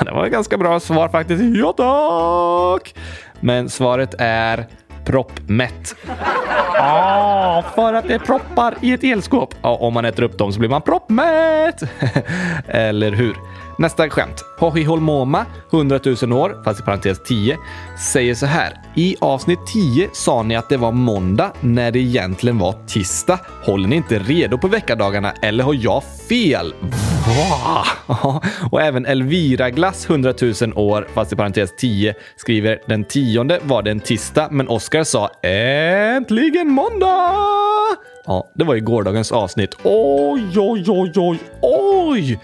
Det 0.04 0.10
var 0.12 0.26
ett 0.26 0.32
ganska 0.32 0.58
bra 0.58 0.80
svar 0.80 1.08
faktiskt. 1.08 1.42
Ja 1.56 1.72
tack! 1.72 2.94
Men 3.40 3.68
svaret 3.68 4.14
är 4.18 4.66
proppmätt. 5.04 5.94
Ah, 6.78 7.62
för 7.62 7.92
att 7.94 8.08
det 8.08 8.14
är 8.14 8.18
proppar 8.18 8.74
i 8.80 8.92
ett 8.92 9.04
elskåp. 9.04 9.54
Ja, 9.62 9.76
om 9.76 9.94
man 9.94 10.04
äter 10.04 10.22
upp 10.22 10.38
dem 10.38 10.52
så 10.52 10.58
blir 10.58 10.68
man 10.68 10.82
proppmätt. 10.82 11.82
Eller 12.68 13.12
hur? 13.12 13.36
Nästa 13.78 14.10
skämt. 14.10 14.44
Pohiholmoma, 14.58 15.46
100 15.72 16.00
000 16.22 16.32
år, 16.32 16.62
fast 16.64 16.80
i 16.80 16.82
parentes 16.82 17.22
10, 17.22 17.58
säger 18.12 18.34
så 18.34 18.46
här. 18.46 18.80
I 18.96 19.16
avsnitt 19.20 19.58
10 19.66 20.10
sa 20.12 20.42
ni 20.42 20.56
att 20.56 20.68
det 20.68 20.76
var 20.76 20.92
måndag 20.92 21.52
när 21.60 21.90
det 21.90 21.98
egentligen 21.98 22.58
var 22.58 22.74
tisdag. 22.86 23.38
Håller 23.64 23.88
ni 23.88 23.96
inte 23.96 24.18
redo 24.18 24.58
på 24.58 24.68
veckadagarna 24.68 25.32
eller 25.42 25.64
har 25.64 25.74
jag 25.74 26.02
fel? 26.28 26.74
Va? 27.26 27.84
Och 28.70 28.82
även 28.82 29.06
Elvira 29.06 29.70
Glass 29.70 30.10
100 30.10 30.34
000 30.60 30.72
år, 30.74 31.08
fast 31.14 31.32
i 31.32 31.36
parentes 31.36 31.76
10, 31.76 32.14
skriver 32.36 32.78
den 32.86 33.04
tionde 33.04 33.60
var 33.62 33.82
det 33.82 33.90
en 33.90 34.00
tisdag, 34.00 34.48
men 34.50 34.68
Oskar 34.68 35.04
sa 35.04 35.30
äntligen 35.42 36.68
måndag! 36.70 37.32
Ja, 38.26 38.50
det 38.54 38.64
var 38.64 38.74
ju 38.74 38.80
gårdagens 38.80 39.32
avsnitt. 39.32 39.74
Oj, 39.82 40.42
oj, 40.56 40.84
oj, 40.88 41.12
oj, 41.16 41.38
oj! 41.62 42.38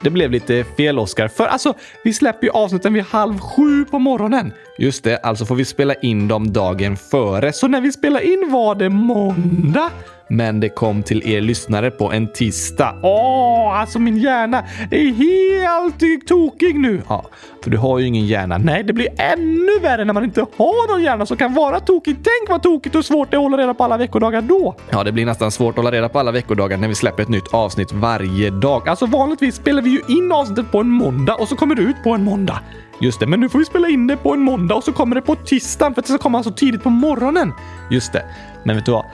Det 0.00 0.10
blev 0.10 0.30
lite 0.30 0.64
fel-Oscar, 0.64 1.28
För 1.28 1.46
alltså, 1.46 1.74
vi 2.04 2.12
släpper 2.12 2.46
ju 2.46 2.52
avsnitten 2.52 2.92
vid 2.92 3.02
halv 3.02 3.38
sju 3.38 3.84
på 3.84 3.98
morgonen. 3.98 4.52
Just 4.78 5.04
det, 5.04 5.16
alltså 5.16 5.44
får 5.44 5.54
vi 5.54 5.64
spela 5.64 5.94
in 5.94 6.28
dem 6.28 6.52
dagen 6.52 6.96
före. 6.96 7.52
Så 7.52 7.68
när 7.68 7.80
vi 7.80 7.92
spelade 7.92 8.26
in 8.26 8.48
var 8.50 8.74
det 8.74 8.88
måndag. 8.88 9.90
Men 10.28 10.60
det 10.60 10.68
kom 10.68 11.02
till 11.02 11.28
er 11.28 11.40
lyssnare 11.40 11.90
på 11.90 12.12
en 12.12 12.32
tisdag. 12.32 12.94
Åh, 13.02 13.80
alltså 13.80 13.98
min 13.98 14.16
hjärna 14.16 14.64
är 14.90 15.14
helt 15.14 16.26
tokig 16.28 16.80
nu. 16.80 17.02
Ja, 17.08 17.24
för 17.64 17.70
du 17.70 17.76
har 17.76 17.98
ju 17.98 18.06
ingen 18.06 18.26
hjärna. 18.26 18.58
Nej, 18.58 18.82
det 18.82 18.92
blir 18.92 19.08
ännu 19.18 19.78
värre 19.82 20.04
när 20.04 20.12
man 20.12 20.24
inte 20.24 20.40
har 20.40 20.92
någon 20.92 21.02
hjärna 21.02 21.26
som 21.26 21.36
kan 21.36 21.54
vara 21.54 21.80
tokig. 21.80 22.16
Tänk 22.16 22.50
vad 22.50 22.62
tokigt 22.62 22.94
och 22.94 23.04
svårt 23.04 23.30
det 23.30 23.34
är 23.34 23.38
att 23.38 23.44
hålla 23.44 23.56
reda 23.56 23.74
på 23.74 23.84
alla 23.84 23.96
veckodagar 23.96 24.42
då. 24.42 24.74
Ja, 24.90 25.04
det 25.04 25.12
blir 25.12 25.26
nästan 25.26 25.50
svårt 25.50 25.72
att 25.72 25.76
hålla 25.76 25.92
reda 25.92 26.08
på 26.08 26.18
alla 26.18 26.32
veckodagar 26.32 26.76
när 26.76 26.88
vi 26.88 26.94
släpper 26.94 27.22
ett 27.22 27.28
nytt 27.28 27.54
avsnitt 27.54 27.92
varje 27.92 28.50
dag. 28.50 28.88
Alltså 28.88 29.06
vanligtvis 29.06 29.54
spelar 29.54 29.82
vi 29.82 29.90
ju 29.90 30.00
in 30.08 30.32
avsnittet 30.32 30.72
på 30.72 30.80
en 30.80 30.88
måndag 30.88 31.34
och 31.34 31.48
så 31.48 31.56
kommer 31.56 31.74
det 31.74 31.82
ut 31.82 31.96
på 32.04 32.10
en 32.10 32.24
måndag. 32.24 32.60
Just 33.00 33.20
det, 33.20 33.26
men 33.26 33.40
nu 33.40 33.48
får 33.48 33.58
vi 33.58 33.64
spela 33.64 33.88
in 33.88 34.06
det 34.06 34.16
på 34.16 34.32
en 34.32 34.40
måndag 34.40 34.74
och 34.74 34.84
så 34.84 34.92
kommer 34.92 35.14
det 35.14 35.22
på 35.22 35.34
tisdagen 35.34 35.94
för 35.94 36.00
att 36.00 36.06
det 36.06 36.12
ska 36.12 36.22
komma 36.22 36.42
så 36.42 36.50
tidigt 36.50 36.82
på 36.82 36.90
morgonen. 36.90 37.52
Just 37.90 38.12
det. 38.12 38.24
Men 38.64 38.76
vet 38.76 38.86
du 38.86 38.92
vad? 38.92 39.04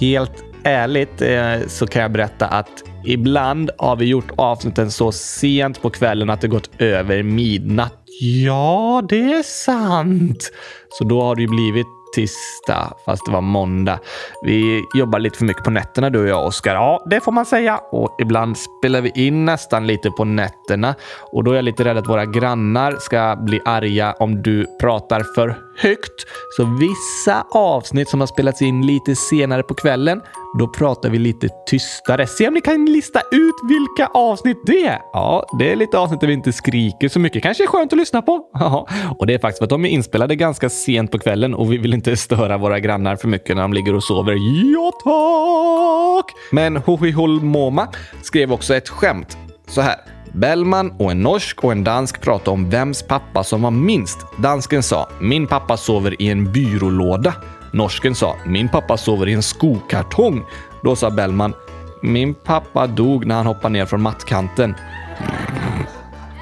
Helt 0.00 0.51
ärligt 0.64 1.22
eh, 1.22 1.66
så 1.68 1.86
kan 1.86 2.02
jag 2.02 2.12
berätta 2.12 2.46
att 2.46 2.82
ibland 3.06 3.70
har 3.78 3.96
vi 3.96 4.04
gjort 4.04 4.30
avsnitten 4.36 4.90
så 4.90 5.12
sent 5.12 5.82
på 5.82 5.90
kvällen 5.90 6.30
att 6.30 6.40
det 6.40 6.48
gått 6.48 6.70
över 6.78 7.22
midnatt. 7.22 7.98
Ja, 8.20 9.02
det 9.08 9.32
är 9.32 9.42
sant. 9.42 10.52
Så 10.88 11.04
då 11.04 11.22
har 11.22 11.36
det 11.36 11.42
ju 11.42 11.48
blivit 11.48 11.86
tisdag, 12.14 12.94
fast 13.04 13.26
det 13.26 13.32
var 13.32 13.40
måndag. 13.40 13.98
Vi 14.42 14.84
jobbar 14.94 15.18
lite 15.18 15.38
för 15.38 15.44
mycket 15.44 15.64
på 15.64 15.70
nätterna 15.70 16.10
du 16.10 16.20
och 16.20 16.28
jag, 16.28 16.46
Oskar. 16.46 16.74
Ja, 16.74 17.06
det 17.10 17.20
får 17.20 17.32
man 17.32 17.46
säga. 17.46 17.80
Och 17.92 18.16
ibland 18.20 18.56
spelar 18.58 19.00
vi 19.00 19.12
in 19.14 19.44
nästan 19.44 19.86
lite 19.86 20.10
på 20.10 20.24
nätterna 20.24 20.94
och 21.32 21.44
då 21.44 21.50
är 21.50 21.54
jag 21.54 21.64
lite 21.64 21.84
rädd 21.84 21.98
att 21.98 22.08
våra 22.08 22.26
grannar 22.26 22.96
ska 23.00 23.36
bli 23.36 23.60
arga 23.64 24.12
om 24.12 24.42
du 24.42 24.66
pratar 24.80 25.22
för 25.34 25.58
högt. 25.76 26.26
Så 26.56 26.64
vissa 26.64 27.46
avsnitt 27.50 28.08
som 28.08 28.20
har 28.20 28.26
spelats 28.26 28.62
in 28.62 28.86
lite 28.86 29.16
senare 29.16 29.62
på 29.62 29.74
kvällen, 29.74 30.20
då 30.58 30.68
pratar 30.68 31.10
vi 31.10 31.18
lite 31.18 31.48
tystare. 31.66 32.26
Se 32.26 32.48
om 32.48 32.54
ni 32.54 32.60
kan 32.60 32.84
lista 32.84 33.20
ut 33.20 33.54
vilka 33.68 34.06
avsnitt 34.14 34.62
det 34.66 34.86
är. 34.86 34.98
Ja, 35.12 35.46
det 35.58 35.72
är 35.72 35.76
lite 35.76 35.98
avsnitt 35.98 36.20
där 36.20 36.26
vi 36.26 36.32
inte 36.32 36.52
skriker 36.52 37.08
så 37.08 37.18
mycket. 37.18 37.42
Kanske 37.42 37.64
är 37.64 37.66
skönt 37.66 37.92
att 37.92 37.98
lyssna 37.98 38.22
på. 38.22 38.48
Ja, 38.62 38.88
och 39.18 39.26
det 39.26 39.34
är 39.34 39.38
faktiskt 39.38 39.58
för 39.58 39.64
att 39.64 39.70
de 39.70 39.84
är 39.84 39.88
inspelade 39.88 40.36
ganska 40.36 40.68
sent 40.68 41.10
på 41.10 41.18
kvällen 41.18 41.54
och 41.54 41.72
vi 41.72 41.78
vill 41.78 41.94
inte 41.94 42.16
störa 42.26 42.58
våra 42.58 42.80
grannar 42.80 43.16
för 43.16 43.28
mycket 43.28 43.56
när 43.56 43.62
de 43.62 43.72
ligger 43.72 43.94
och 43.94 44.04
sover. 44.04 44.36
Ja, 44.74 44.92
tack! 45.04 46.34
Men 46.50 46.76
Hohiholmoma 46.76 47.88
skrev 48.22 48.52
också 48.52 48.74
ett 48.74 48.88
skämt. 48.88 49.36
Så 49.66 49.80
här. 49.80 49.96
Bellman 50.32 50.92
och 50.98 51.10
en 51.10 51.22
norsk 51.22 51.64
och 51.64 51.72
en 51.72 51.84
dansk 51.84 52.20
pratade 52.20 52.50
om 52.50 52.70
vems 52.70 53.02
pappa 53.02 53.44
som 53.44 53.62
var 53.62 53.70
minst. 53.70 54.18
Dansken 54.38 54.82
sa 54.82 55.08
“Min 55.20 55.46
pappa 55.46 55.76
sover 55.76 56.22
i 56.22 56.28
en 56.28 56.52
byrålåda”. 56.52 57.34
Norsken 57.72 58.14
sa 58.14 58.36
“Min 58.46 58.68
pappa 58.68 58.96
sover 58.96 59.28
i 59.28 59.32
en 59.32 59.42
skokartong”. 59.42 60.44
Då 60.82 60.96
sa 60.96 61.10
Bellman 61.10 61.54
“Min 62.02 62.34
pappa 62.34 62.86
dog 62.86 63.26
när 63.26 63.34
han 63.34 63.46
hoppade 63.46 63.72
ner 63.72 63.86
från 63.86 64.02
mattkanten”. 64.02 64.74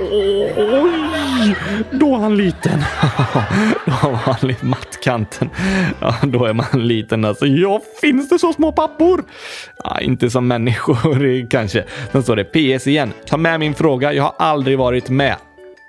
Oj! 0.01 1.11
Då 1.91 2.15
är 2.15 2.19
han 2.19 2.37
liten. 2.37 2.81
då 3.87 4.11
var 4.11 4.17
han 4.17 4.51
i 4.51 4.57
mattkanten. 4.61 5.51
Ja, 6.01 6.15
då 6.23 6.45
är 6.45 6.53
man 6.53 6.67
liten 6.89 7.25
alltså. 7.25 7.47
Ja, 7.47 7.81
finns 8.01 8.29
det 8.29 8.39
så 8.39 8.53
små 8.53 8.73
pappor? 8.73 9.25
Ja, 9.85 10.01
inte 10.01 10.31
som 10.31 10.49
människor 10.49 11.49
kanske. 11.51 11.85
Sen 12.13 12.23
står 12.23 12.37
det 12.37 12.45
PS 12.45 12.87
igen. 12.87 13.13
Ta 13.27 13.37
med 13.37 13.61
min 13.61 13.75
fråga. 13.75 14.13
Jag 14.13 14.23
har 14.23 14.35
aldrig 14.39 14.79
varit 14.79 15.09
med. 15.09 15.37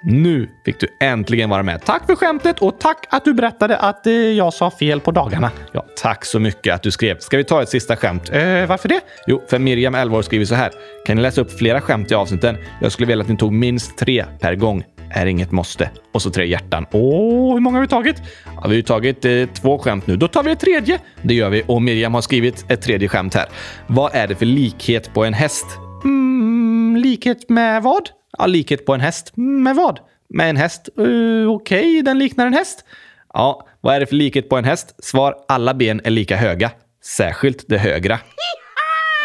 Nu 0.03 0.49
fick 0.65 0.79
du 0.79 0.87
äntligen 0.99 1.49
vara 1.49 1.63
med. 1.63 1.85
Tack 1.85 2.05
för 2.05 2.15
skämtet 2.15 2.59
och 2.59 2.79
tack 2.79 3.05
att 3.09 3.25
du 3.25 3.33
berättade 3.33 3.77
att 3.77 4.07
eh, 4.07 4.13
jag 4.13 4.53
sa 4.53 4.71
fel 4.71 4.99
på 4.99 5.11
dagarna. 5.11 5.51
Ja, 5.71 5.85
tack 5.97 6.25
så 6.25 6.39
mycket 6.39 6.75
att 6.75 6.83
du 6.83 6.91
skrev. 6.91 7.19
Ska 7.19 7.37
vi 7.37 7.43
ta 7.43 7.61
ett 7.61 7.69
sista 7.69 7.95
skämt? 7.95 8.29
Eh, 8.29 8.65
varför 8.65 8.89
det? 8.89 9.01
Jo, 9.27 9.41
för 9.49 9.59
Miriam, 9.59 9.95
11 9.95 10.17
år, 10.17 10.21
skriver 10.21 10.45
så 10.45 10.55
här. 10.55 10.71
Kan 11.05 11.15
ni 11.15 11.21
läsa 11.21 11.41
upp 11.41 11.57
flera 11.57 11.81
skämt 11.81 12.11
i 12.11 12.15
avsnitten? 12.15 12.57
Jag 12.81 12.91
skulle 12.91 13.07
vilja 13.07 13.23
att 13.23 13.29
ni 13.29 13.37
tog 13.37 13.53
minst 13.53 13.97
tre 13.97 14.25
per 14.39 14.55
gång. 14.55 14.83
Är 15.13 15.25
inget 15.25 15.51
måste. 15.51 15.89
Och 16.13 16.21
så 16.21 16.29
tre 16.29 16.45
hjärtan. 16.45 16.85
Åh, 16.91 17.53
hur 17.53 17.59
många 17.59 17.77
har 17.77 17.81
vi 17.81 17.87
tagit? 17.87 18.15
Ja, 18.61 18.67
vi 18.67 18.75
har 18.75 18.81
tagit 18.81 19.25
eh, 19.25 19.45
två 19.53 19.79
skämt 19.79 20.07
nu. 20.07 20.17
Då 20.17 20.27
tar 20.27 20.43
vi 20.43 20.51
ett 20.51 20.59
tredje. 20.59 20.99
Det 21.21 21.33
gör 21.33 21.49
vi. 21.49 21.63
Och 21.67 21.81
Miriam 21.81 22.13
har 22.13 22.21
skrivit 22.21 22.65
ett 22.67 22.81
tredje 22.81 23.07
skämt 23.07 23.35
här. 23.35 23.45
Vad 23.87 24.15
är 24.15 24.27
det 24.27 24.35
för 24.35 24.45
likhet 24.45 25.13
på 25.13 25.25
en 25.25 25.33
häst? 25.33 25.65
Mm, 26.03 26.95
likhet 26.95 27.49
med 27.49 27.83
vad? 27.83 28.09
Ja, 28.37 28.45
likhet 28.45 28.85
på 28.85 28.93
en 28.93 29.01
häst. 29.01 29.31
Med 29.35 29.75
vad? 29.75 29.99
Med 30.29 30.49
en 30.49 30.57
häst. 30.57 30.89
Uh, 30.99 31.49
Okej, 31.49 31.79
okay. 31.79 32.01
den 32.01 32.19
liknar 32.19 32.47
en 32.47 32.53
häst. 32.53 32.85
Ja, 33.33 33.67
vad 33.81 33.95
är 33.95 33.99
det 33.99 34.05
för 34.05 34.15
likhet 34.15 34.49
på 34.49 34.57
en 34.57 34.65
häst? 34.65 34.95
Svar. 35.03 35.35
Alla 35.47 35.73
ben 35.73 36.01
är 36.03 36.09
lika 36.09 36.35
höga. 36.35 36.71
Särskilt 37.03 37.65
det 37.67 37.77
högra. 37.77 38.19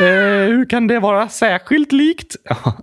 Eh, 0.00 0.06
hur 0.46 0.64
kan 0.64 0.86
det 0.86 1.00
vara 1.00 1.28
särskilt 1.28 1.92
likt? 1.92 2.36
Ja, 2.44 2.76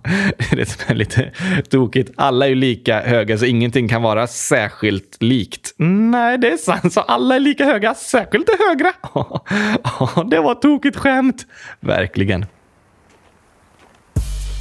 det 0.50 0.66
som 0.66 0.80
är 0.86 0.94
lite 0.94 1.30
tokigt. 1.70 2.12
Alla 2.16 2.44
är 2.44 2.48
ju 2.48 2.54
lika 2.54 3.00
höga, 3.00 3.38
så 3.38 3.44
ingenting 3.44 3.88
kan 3.88 4.02
vara 4.02 4.26
särskilt 4.26 5.16
likt. 5.22 5.74
Nej, 5.76 6.38
det 6.38 6.52
är 6.52 6.56
sant. 6.56 6.92
Så 6.92 7.00
alla 7.00 7.34
är 7.34 7.40
lika 7.40 7.64
höga, 7.64 7.94
särskilt 7.94 8.46
det 8.46 8.56
högra. 8.68 8.92
Ja, 9.84 10.24
det 10.30 10.40
var 10.40 10.54
tokigt 10.54 10.96
skämt. 10.96 11.46
Verkligen. 11.80 12.46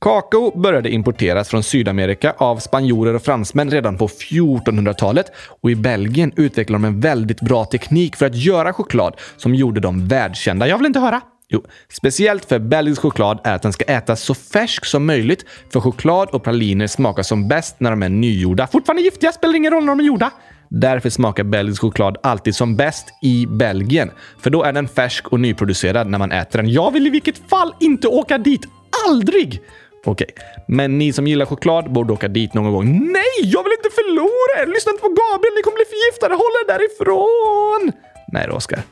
Kakao 0.00 0.60
började 0.60 0.90
importeras 0.90 1.48
från 1.48 1.62
Sydamerika 1.62 2.34
av 2.38 2.56
spanjorer 2.56 3.14
och 3.14 3.22
fransmän 3.22 3.70
redan 3.70 3.98
på 3.98 4.06
1400-talet 4.06 5.32
och 5.62 5.70
i 5.70 5.74
Belgien 5.74 6.32
utvecklade 6.36 6.84
de 6.84 6.88
en 6.88 7.00
väldigt 7.00 7.40
bra 7.40 7.64
teknik 7.64 8.16
för 8.16 8.26
att 8.26 8.34
göra 8.34 8.72
choklad 8.72 9.14
som 9.36 9.54
gjorde 9.54 9.80
dem 9.80 10.08
världskända. 10.08 10.68
Jag 10.68 10.78
vill 10.78 10.86
inte 10.86 11.00
höra. 11.00 11.20
Jo, 11.48 11.64
speciellt 11.88 12.44
för 12.44 12.58
belgisk 12.58 13.02
choklad 13.02 13.40
är 13.44 13.54
att 13.54 13.62
den 13.62 13.72
ska 13.72 13.84
ätas 13.84 14.22
så 14.22 14.34
färsk 14.34 14.84
som 14.84 15.06
möjligt 15.06 15.44
för 15.72 15.80
choklad 15.80 16.28
och 16.28 16.44
praliner 16.44 16.86
smakar 16.86 17.22
som 17.22 17.48
bäst 17.48 17.80
när 17.80 17.90
de 17.90 18.02
är 18.02 18.08
nygjorda. 18.08 18.66
Fortfarande 18.66 19.02
giftiga, 19.02 19.32
spelar 19.32 19.54
ingen 19.54 19.72
roll 19.72 19.84
när 19.84 19.92
de 19.92 20.00
är 20.00 20.04
gjorda. 20.04 20.30
Därför 20.68 21.10
smakar 21.10 21.44
belgisk 21.44 21.80
choklad 21.80 22.16
alltid 22.22 22.54
som 22.54 22.76
bäst 22.76 23.06
i 23.22 23.46
Belgien. 23.46 24.10
För 24.40 24.50
då 24.50 24.62
är 24.62 24.72
den 24.72 24.88
färsk 24.88 25.28
och 25.28 25.40
nyproducerad 25.40 26.06
när 26.06 26.18
man 26.18 26.32
äter 26.32 26.58
den. 26.62 26.70
Jag 26.70 26.90
vill 26.90 27.06
i 27.06 27.10
vilket 27.10 27.50
fall 27.50 27.74
inte 27.80 28.08
åka 28.08 28.38
dit. 28.38 28.66
Aldrig! 29.08 29.60
Okej, 30.04 30.28
men 30.68 30.98
ni 30.98 31.12
som 31.12 31.26
gillar 31.26 31.46
choklad 31.46 31.92
borde 31.92 32.12
åka 32.12 32.28
dit 32.28 32.54
någon 32.54 32.72
gång. 32.72 33.12
Nej, 33.12 33.22
jag 33.42 33.62
vill 33.64 33.72
inte 33.72 33.90
förlora 33.94 34.62
er! 34.62 34.66
Lyssna 34.66 34.92
inte 34.92 35.02
på 35.02 35.08
Gabriel, 35.08 35.54
ni 35.56 35.62
kommer 35.62 35.76
bli 35.76 35.84
förgiftade. 35.84 36.34
Håll 36.34 36.54
er 36.62 36.66
därifrån! 36.72 37.92
Nej 38.32 38.46
då, 38.48 38.54
Oskar. 38.54 38.82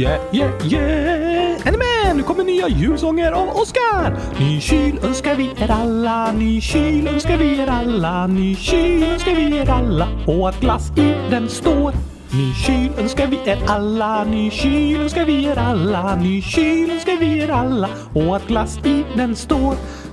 Yeah, 0.00 0.18
yeah, 0.32 0.66
yeah! 0.66 1.66
är 1.66 1.72
ni 1.72 1.78
med? 1.78 2.16
Nu 2.16 2.22
kommer 2.22 2.44
nya 2.44 2.68
julsånger 2.68 3.32
av 3.32 3.48
Oskar! 3.48 4.16
Ny 4.38 4.60
kyl 4.60 4.98
önskar 5.02 5.34
vi 5.34 5.50
er 5.56 5.70
alla, 5.70 6.32
ny 6.32 6.60
kyl 6.60 7.08
önskar 7.08 7.36
vi 7.36 7.60
er 7.60 7.66
alla, 7.66 8.26
ny 8.26 8.56
kyl 8.56 9.02
önskar 9.02 9.34
vi 9.34 9.58
er 9.58 9.70
alla 9.70 10.08
och 10.26 10.48
att 10.48 10.60
glass 10.60 10.90
i 10.96 11.14
den 11.30 11.48
står. 11.48 11.92
Ny 12.32 12.54
kyl 12.54 12.90
önskar 12.98 13.26
vi 13.26 13.38
er 13.44 13.58
alla, 13.66 14.24
ny 14.24 14.50
kyl 14.50 15.00
önskar 15.00 15.24
vi 15.24 15.44
er 15.46 15.58
alla, 15.58 16.16
ny 16.16 16.42
kyl 16.42 16.90
önskar 16.90 17.16
vi 17.20 17.38
er 17.42 17.50
alla 17.50 17.88
och 18.14 18.36
att 18.36 18.46
glass 18.46 18.78
i 18.84 19.04
den 19.16 19.36
står. 19.36 19.74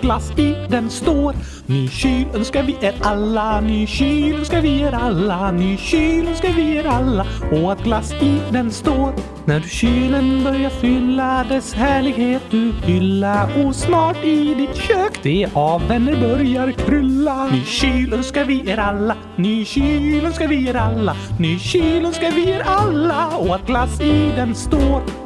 glass 0.00 0.30
i 0.38 0.54
den 0.70 0.90
står. 0.90 1.34
Ny 1.66 1.88
kyl 1.88 2.26
önskar 2.34 2.62
vi 2.62 2.76
er 2.80 2.94
alla, 3.00 3.60
ny 3.60 3.86
kyl 3.86 4.36
önskar 4.38 4.60
vi 4.60 4.82
er 4.82 4.92
alla, 4.92 5.50
ny 5.50 5.76
kyl 5.76 6.28
önskar 6.28 6.52
vi 6.56 6.76
er 6.76 6.86
alla 6.86 7.26
och 7.52 7.72
att 7.72 7.84
glass 7.84 8.12
i 8.12 8.40
den 8.52 8.70
står. 8.70 9.12
När 9.46 9.60
du 9.60 9.68
kylen 9.68 10.44
börjar 10.44 10.70
fylla 10.70 11.44
dess 11.48 11.74
härlighet 11.74 12.42
du 12.50 12.72
hylla 12.84 13.48
och 13.64 13.74
snart 13.74 14.24
i 14.24 14.54
ditt 14.54 14.76
kök 14.76 15.22
det 15.22 15.48
av 15.54 15.88
vänner 15.88 16.20
börjar 16.20 16.72
krylla. 16.72 17.46
Ny 17.46 17.64
kyl 17.64 18.12
önskar 18.12 18.44
vi 18.44 18.70
er 18.70 18.78
alla, 18.78 19.16
ny 19.36 19.64
kyl 19.64 20.24
önskar 20.24 20.48
vi 20.48 20.68
er 20.68 20.74
alla, 20.74 21.16
ny 21.38 21.58
kyl 21.58 22.04
önskar 22.04 22.30
vi 22.30 22.50
er 22.50 22.62
alla 22.66 23.36
och 23.36 23.54
att 23.54 23.66
glass 23.66 24.00
i 24.00 24.32
den 24.36 24.54
står. 24.54 25.25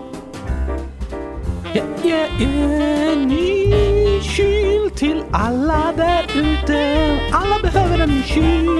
Jag 1.75 2.07
är 2.07 3.13
en 3.13 3.29
ny 3.29 4.21
kyl 4.23 4.91
till 4.91 5.25
alla 5.33 5.93
där 5.97 6.25
ute. 6.35 7.19
Alla 7.33 7.59
behöver 7.63 7.99
en 7.99 8.23
kyl. 8.23 8.71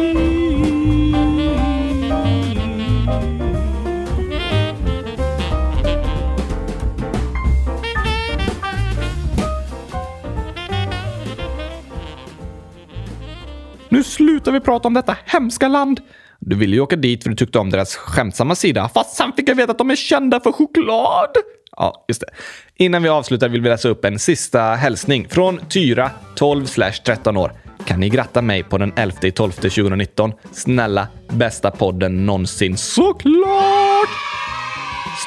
Nu 13.89 14.05
slutar 14.05 14.53
vi 14.53 14.61
prata 14.61 14.89
om 14.89 14.95
detta 14.95 15.17
hemska 15.27 15.69
land. 15.69 16.01
Du 16.39 16.57
ville 16.57 16.77
ju 16.77 16.81
åka 16.81 16.97
dit 16.97 17.23
för 17.23 17.31
du 17.31 17.37
tyckte 17.37 17.59
om 17.59 17.71
deras 17.71 17.97
skämtsamma 17.97 18.55
sida, 18.55 18.89
fast 18.95 19.17
sen 19.17 19.33
fick 19.33 19.49
jag 19.49 19.55
veta 19.55 19.73
att 19.73 19.79
de 19.79 19.91
är 19.91 19.97
kända 19.97 20.41
för 20.41 20.53
choklad. 20.53 21.31
Ja, 21.77 22.05
just 22.09 22.21
det. 22.21 22.27
Innan 22.81 23.03
vi 23.03 23.09
avslutar 23.09 23.49
vill 23.49 23.61
vi 23.61 23.69
läsa 23.69 23.89
upp 23.89 24.05
en 24.05 24.19
sista 24.19 24.61
hälsning 24.61 25.29
från 25.29 25.61
Tyra, 25.69 26.11
12-13 26.37 27.39
år. 27.39 27.53
Kan 27.85 28.01
ni 28.01 28.09
gratta 28.09 28.43
mig 28.43 28.63
på 28.63 28.79
den 28.79 28.93
11 28.97 29.17
12 29.35 29.51
2019? 29.51 30.33
Snälla, 30.53 31.09
bästa 31.29 31.71
podden 31.71 32.27
någonsin. 32.27 32.77
Såklart! 32.77 34.09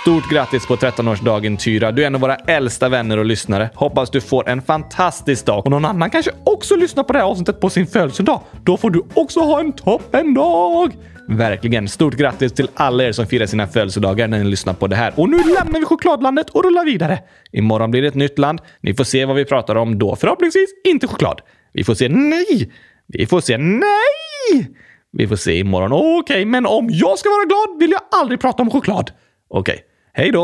Stort 0.04 0.30
grattis 0.30 0.68
på 0.68 0.76
13-årsdagen 0.76 1.58
Tyra. 1.58 1.92
Du 1.92 2.04
är 2.04 2.08
en 2.08 2.16
av 2.16 2.22
våra 2.22 2.36
äldsta 2.36 2.90
vänner 2.90 3.18
och 3.18 3.26
lyssnare. 3.26 3.70
Hoppas 3.76 4.10
du 4.10 4.22
får 4.22 4.50
en 4.50 4.62
fantastisk 4.62 5.46
dag. 5.46 5.66
Och 5.66 5.72
någon 5.72 5.86
annan 5.86 6.10
kanske 6.10 6.32
också 6.44 6.76
lyssnar 6.76 7.04
på 7.04 7.14
det 7.14 7.20
här 7.20 7.26
avsnittet 7.26 7.60
på 7.60 7.70
sin 7.70 7.88
födelsedag. 7.88 8.42
Då 8.64 8.78
får 8.78 8.90
du 8.90 9.04
också 9.14 9.40
ha 9.40 9.60
en 9.60 9.74
toppendag! 9.74 10.92
Verkligen. 11.28 11.88
Stort 11.88 12.14
grattis 12.14 12.54
till 12.54 12.68
alla 12.74 13.04
er 13.04 13.12
som 13.12 13.28
firar 13.28 13.46
sina 13.46 13.68
födelsedagar 13.68 14.28
när 14.28 14.40
ni 14.40 14.44
lyssnar 14.44 14.74
på 14.74 14.88
det 14.88 14.96
här. 14.96 15.14
Och 15.16 15.30
nu 15.30 15.38
lämnar 15.38 15.80
vi 15.80 15.86
chokladlandet 15.86 16.50
och 16.50 16.64
rullar 16.64 16.86
vidare. 16.86 17.20
Imorgon 17.52 17.92
blir 17.92 18.02
det 18.02 18.08
ett 18.08 18.16
nytt 18.16 18.40
land. 18.40 18.62
Ni 18.82 18.94
får 18.94 19.04
se 19.04 19.26
vad 19.26 19.36
vi 19.36 19.46
pratar 19.46 19.76
om 19.76 20.00
då. 20.00 20.16
Förhoppningsvis 20.16 20.70
inte 20.84 21.08
choklad. 21.08 21.42
Vi 21.74 21.84
får 21.84 21.96
se. 21.96 22.08
Nej! 22.08 22.72
Vi 23.08 23.26
får 23.26 23.42
se. 23.42 23.58
Nej! 23.58 24.72
Vi 25.12 25.28
får 25.28 25.36
se 25.36 25.60
imorgon. 25.60 25.92
Okej, 25.92 26.20
okay, 26.20 26.46
men 26.46 26.66
om 26.66 26.90
jag 26.92 27.20
ska 27.20 27.30
vara 27.30 27.46
glad 27.46 27.80
vill 27.80 27.92
jag 27.92 28.02
aldrig 28.12 28.42
prata 28.42 28.64
om 28.64 28.72
choklad. 28.72 29.12
Okej. 29.50 29.74
Okay. 29.74 29.93
Hej 30.16 30.32
då! 30.32 30.44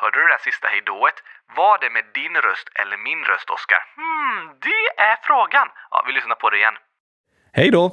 Hörde 0.00 0.18
du 0.18 0.22
det 0.22 0.32
där 0.32 0.38
sista 0.38 0.68
hejdået? 0.68 1.14
Var 1.56 1.78
det 1.78 1.90
med 1.90 2.04
din 2.14 2.36
röst 2.46 2.68
eller 2.80 2.96
min 2.96 3.24
röst, 3.24 3.50
Oskar? 3.50 3.82
Hmm, 3.96 4.42
det 4.66 5.02
är 5.10 5.16
frågan. 5.22 5.68
Ja, 5.90 6.04
vi 6.06 6.12
lyssnar 6.12 6.34
på 6.34 6.50
det 6.50 6.56
igen. 6.56 6.76
Hej 7.52 7.70
då! 7.70 7.84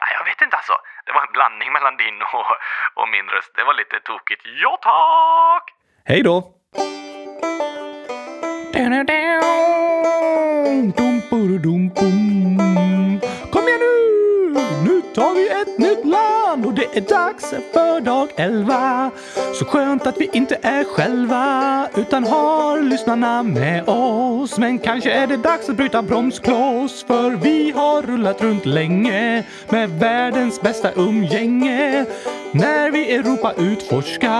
Nej, 0.00 0.10
jag 0.18 0.24
vet 0.24 0.40
inte 0.42 0.56
alltså. 0.56 0.76
Det 1.06 1.12
var 1.12 1.22
en 1.26 1.32
blandning 1.32 1.72
mellan 1.76 1.96
din 1.96 2.22
och, 2.22 2.46
och 2.98 3.08
min 3.08 3.26
röst. 3.28 3.52
Det 3.54 3.64
var 3.64 3.74
lite 3.74 4.00
tokigt. 4.00 4.42
Ja, 4.62 4.78
tack! 4.82 5.64
Hej 6.04 6.22
då! 6.22 6.36
Igen 8.74 8.90
nu! 8.90 9.04
Nu 11.44 12.67
tar 15.18 15.34
vi 15.34 15.48
ett 15.48 15.78
nytt 15.78 16.04
land 16.04 16.66
och 16.66 16.74
det 16.74 16.96
är 16.96 17.00
dags 17.00 17.50
för 17.72 18.00
dag 18.00 18.28
11. 18.36 19.10
Så 19.54 19.64
skönt 19.64 20.06
att 20.06 20.18
vi 20.18 20.30
inte 20.32 20.58
är 20.62 20.84
själva 20.84 21.88
utan 21.96 22.24
har 22.24 22.82
lyssnarna 22.82 23.42
med 23.42 23.88
oss. 23.88 24.58
Men 24.58 24.78
kanske 24.78 25.10
är 25.10 25.26
det 25.26 25.36
dags 25.36 25.68
att 25.68 25.76
bryta 25.76 26.02
bromskloss 26.02 27.04
för 27.04 27.30
vi 27.30 27.70
har 27.70 28.02
rullat 28.02 28.42
runt 28.42 28.66
länge 28.66 29.44
med 29.68 29.90
världens 29.90 30.60
bästa 30.60 30.92
umgänge. 30.92 32.06
När 32.52 32.90
vi 32.90 33.14
Europa 33.14 33.52
utforska, 33.58 34.32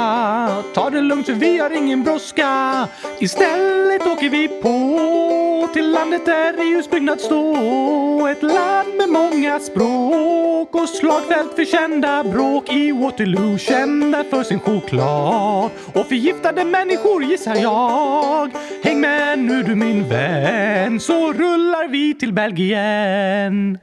ta 0.75 0.91
det 0.91 1.01
lugnt 1.01 1.27
för 1.27 1.33
vi 1.33 1.59
har 1.59 1.71
ingen 1.71 2.03
brådska. 2.03 2.89
Istället 3.19 4.07
åker 4.07 4.31
vi 4.31 4.49
på 4.49 5.69
till 5.73 5.91
landet 5.91 6.27
där 6.27 6.55
EUs 6.61 6.91
byggnad 6.91 7.21
står. 7.21 8.29
Ett 8.31 8.43
land 8.43 8.97
med 8.99 9.09
många 9.09 9.59
språk 9.59 10.75
och 10.75 10.89
slagfält 10.89 11.55
för 11.57 11.65
kända 11.65 12.25
bråk 12.25 12.73
i 12.73 12.93
Waterloo. 12.93 13.59
Kända 13.59 14.25
för 14.25 14.43
sin 14.43 14.61
choklad 14.61 15.71
och 15.95 16.07
förgiftade 16.07 16.65
människor 16.65 17.23
gissar 17.25 17.57
jag. 17.57 18.51
Häng 18.85 19.01
med 19.01 19.39
nu 19.39 19.63
du 19.63 19.75
min 19.75 20.09
vän 20.09 21.01
så 21.01 21.33
rullar 21.33 21.89
vi 21.89 22.15
till 22.15 22.33
Belgien. 22.33 23.79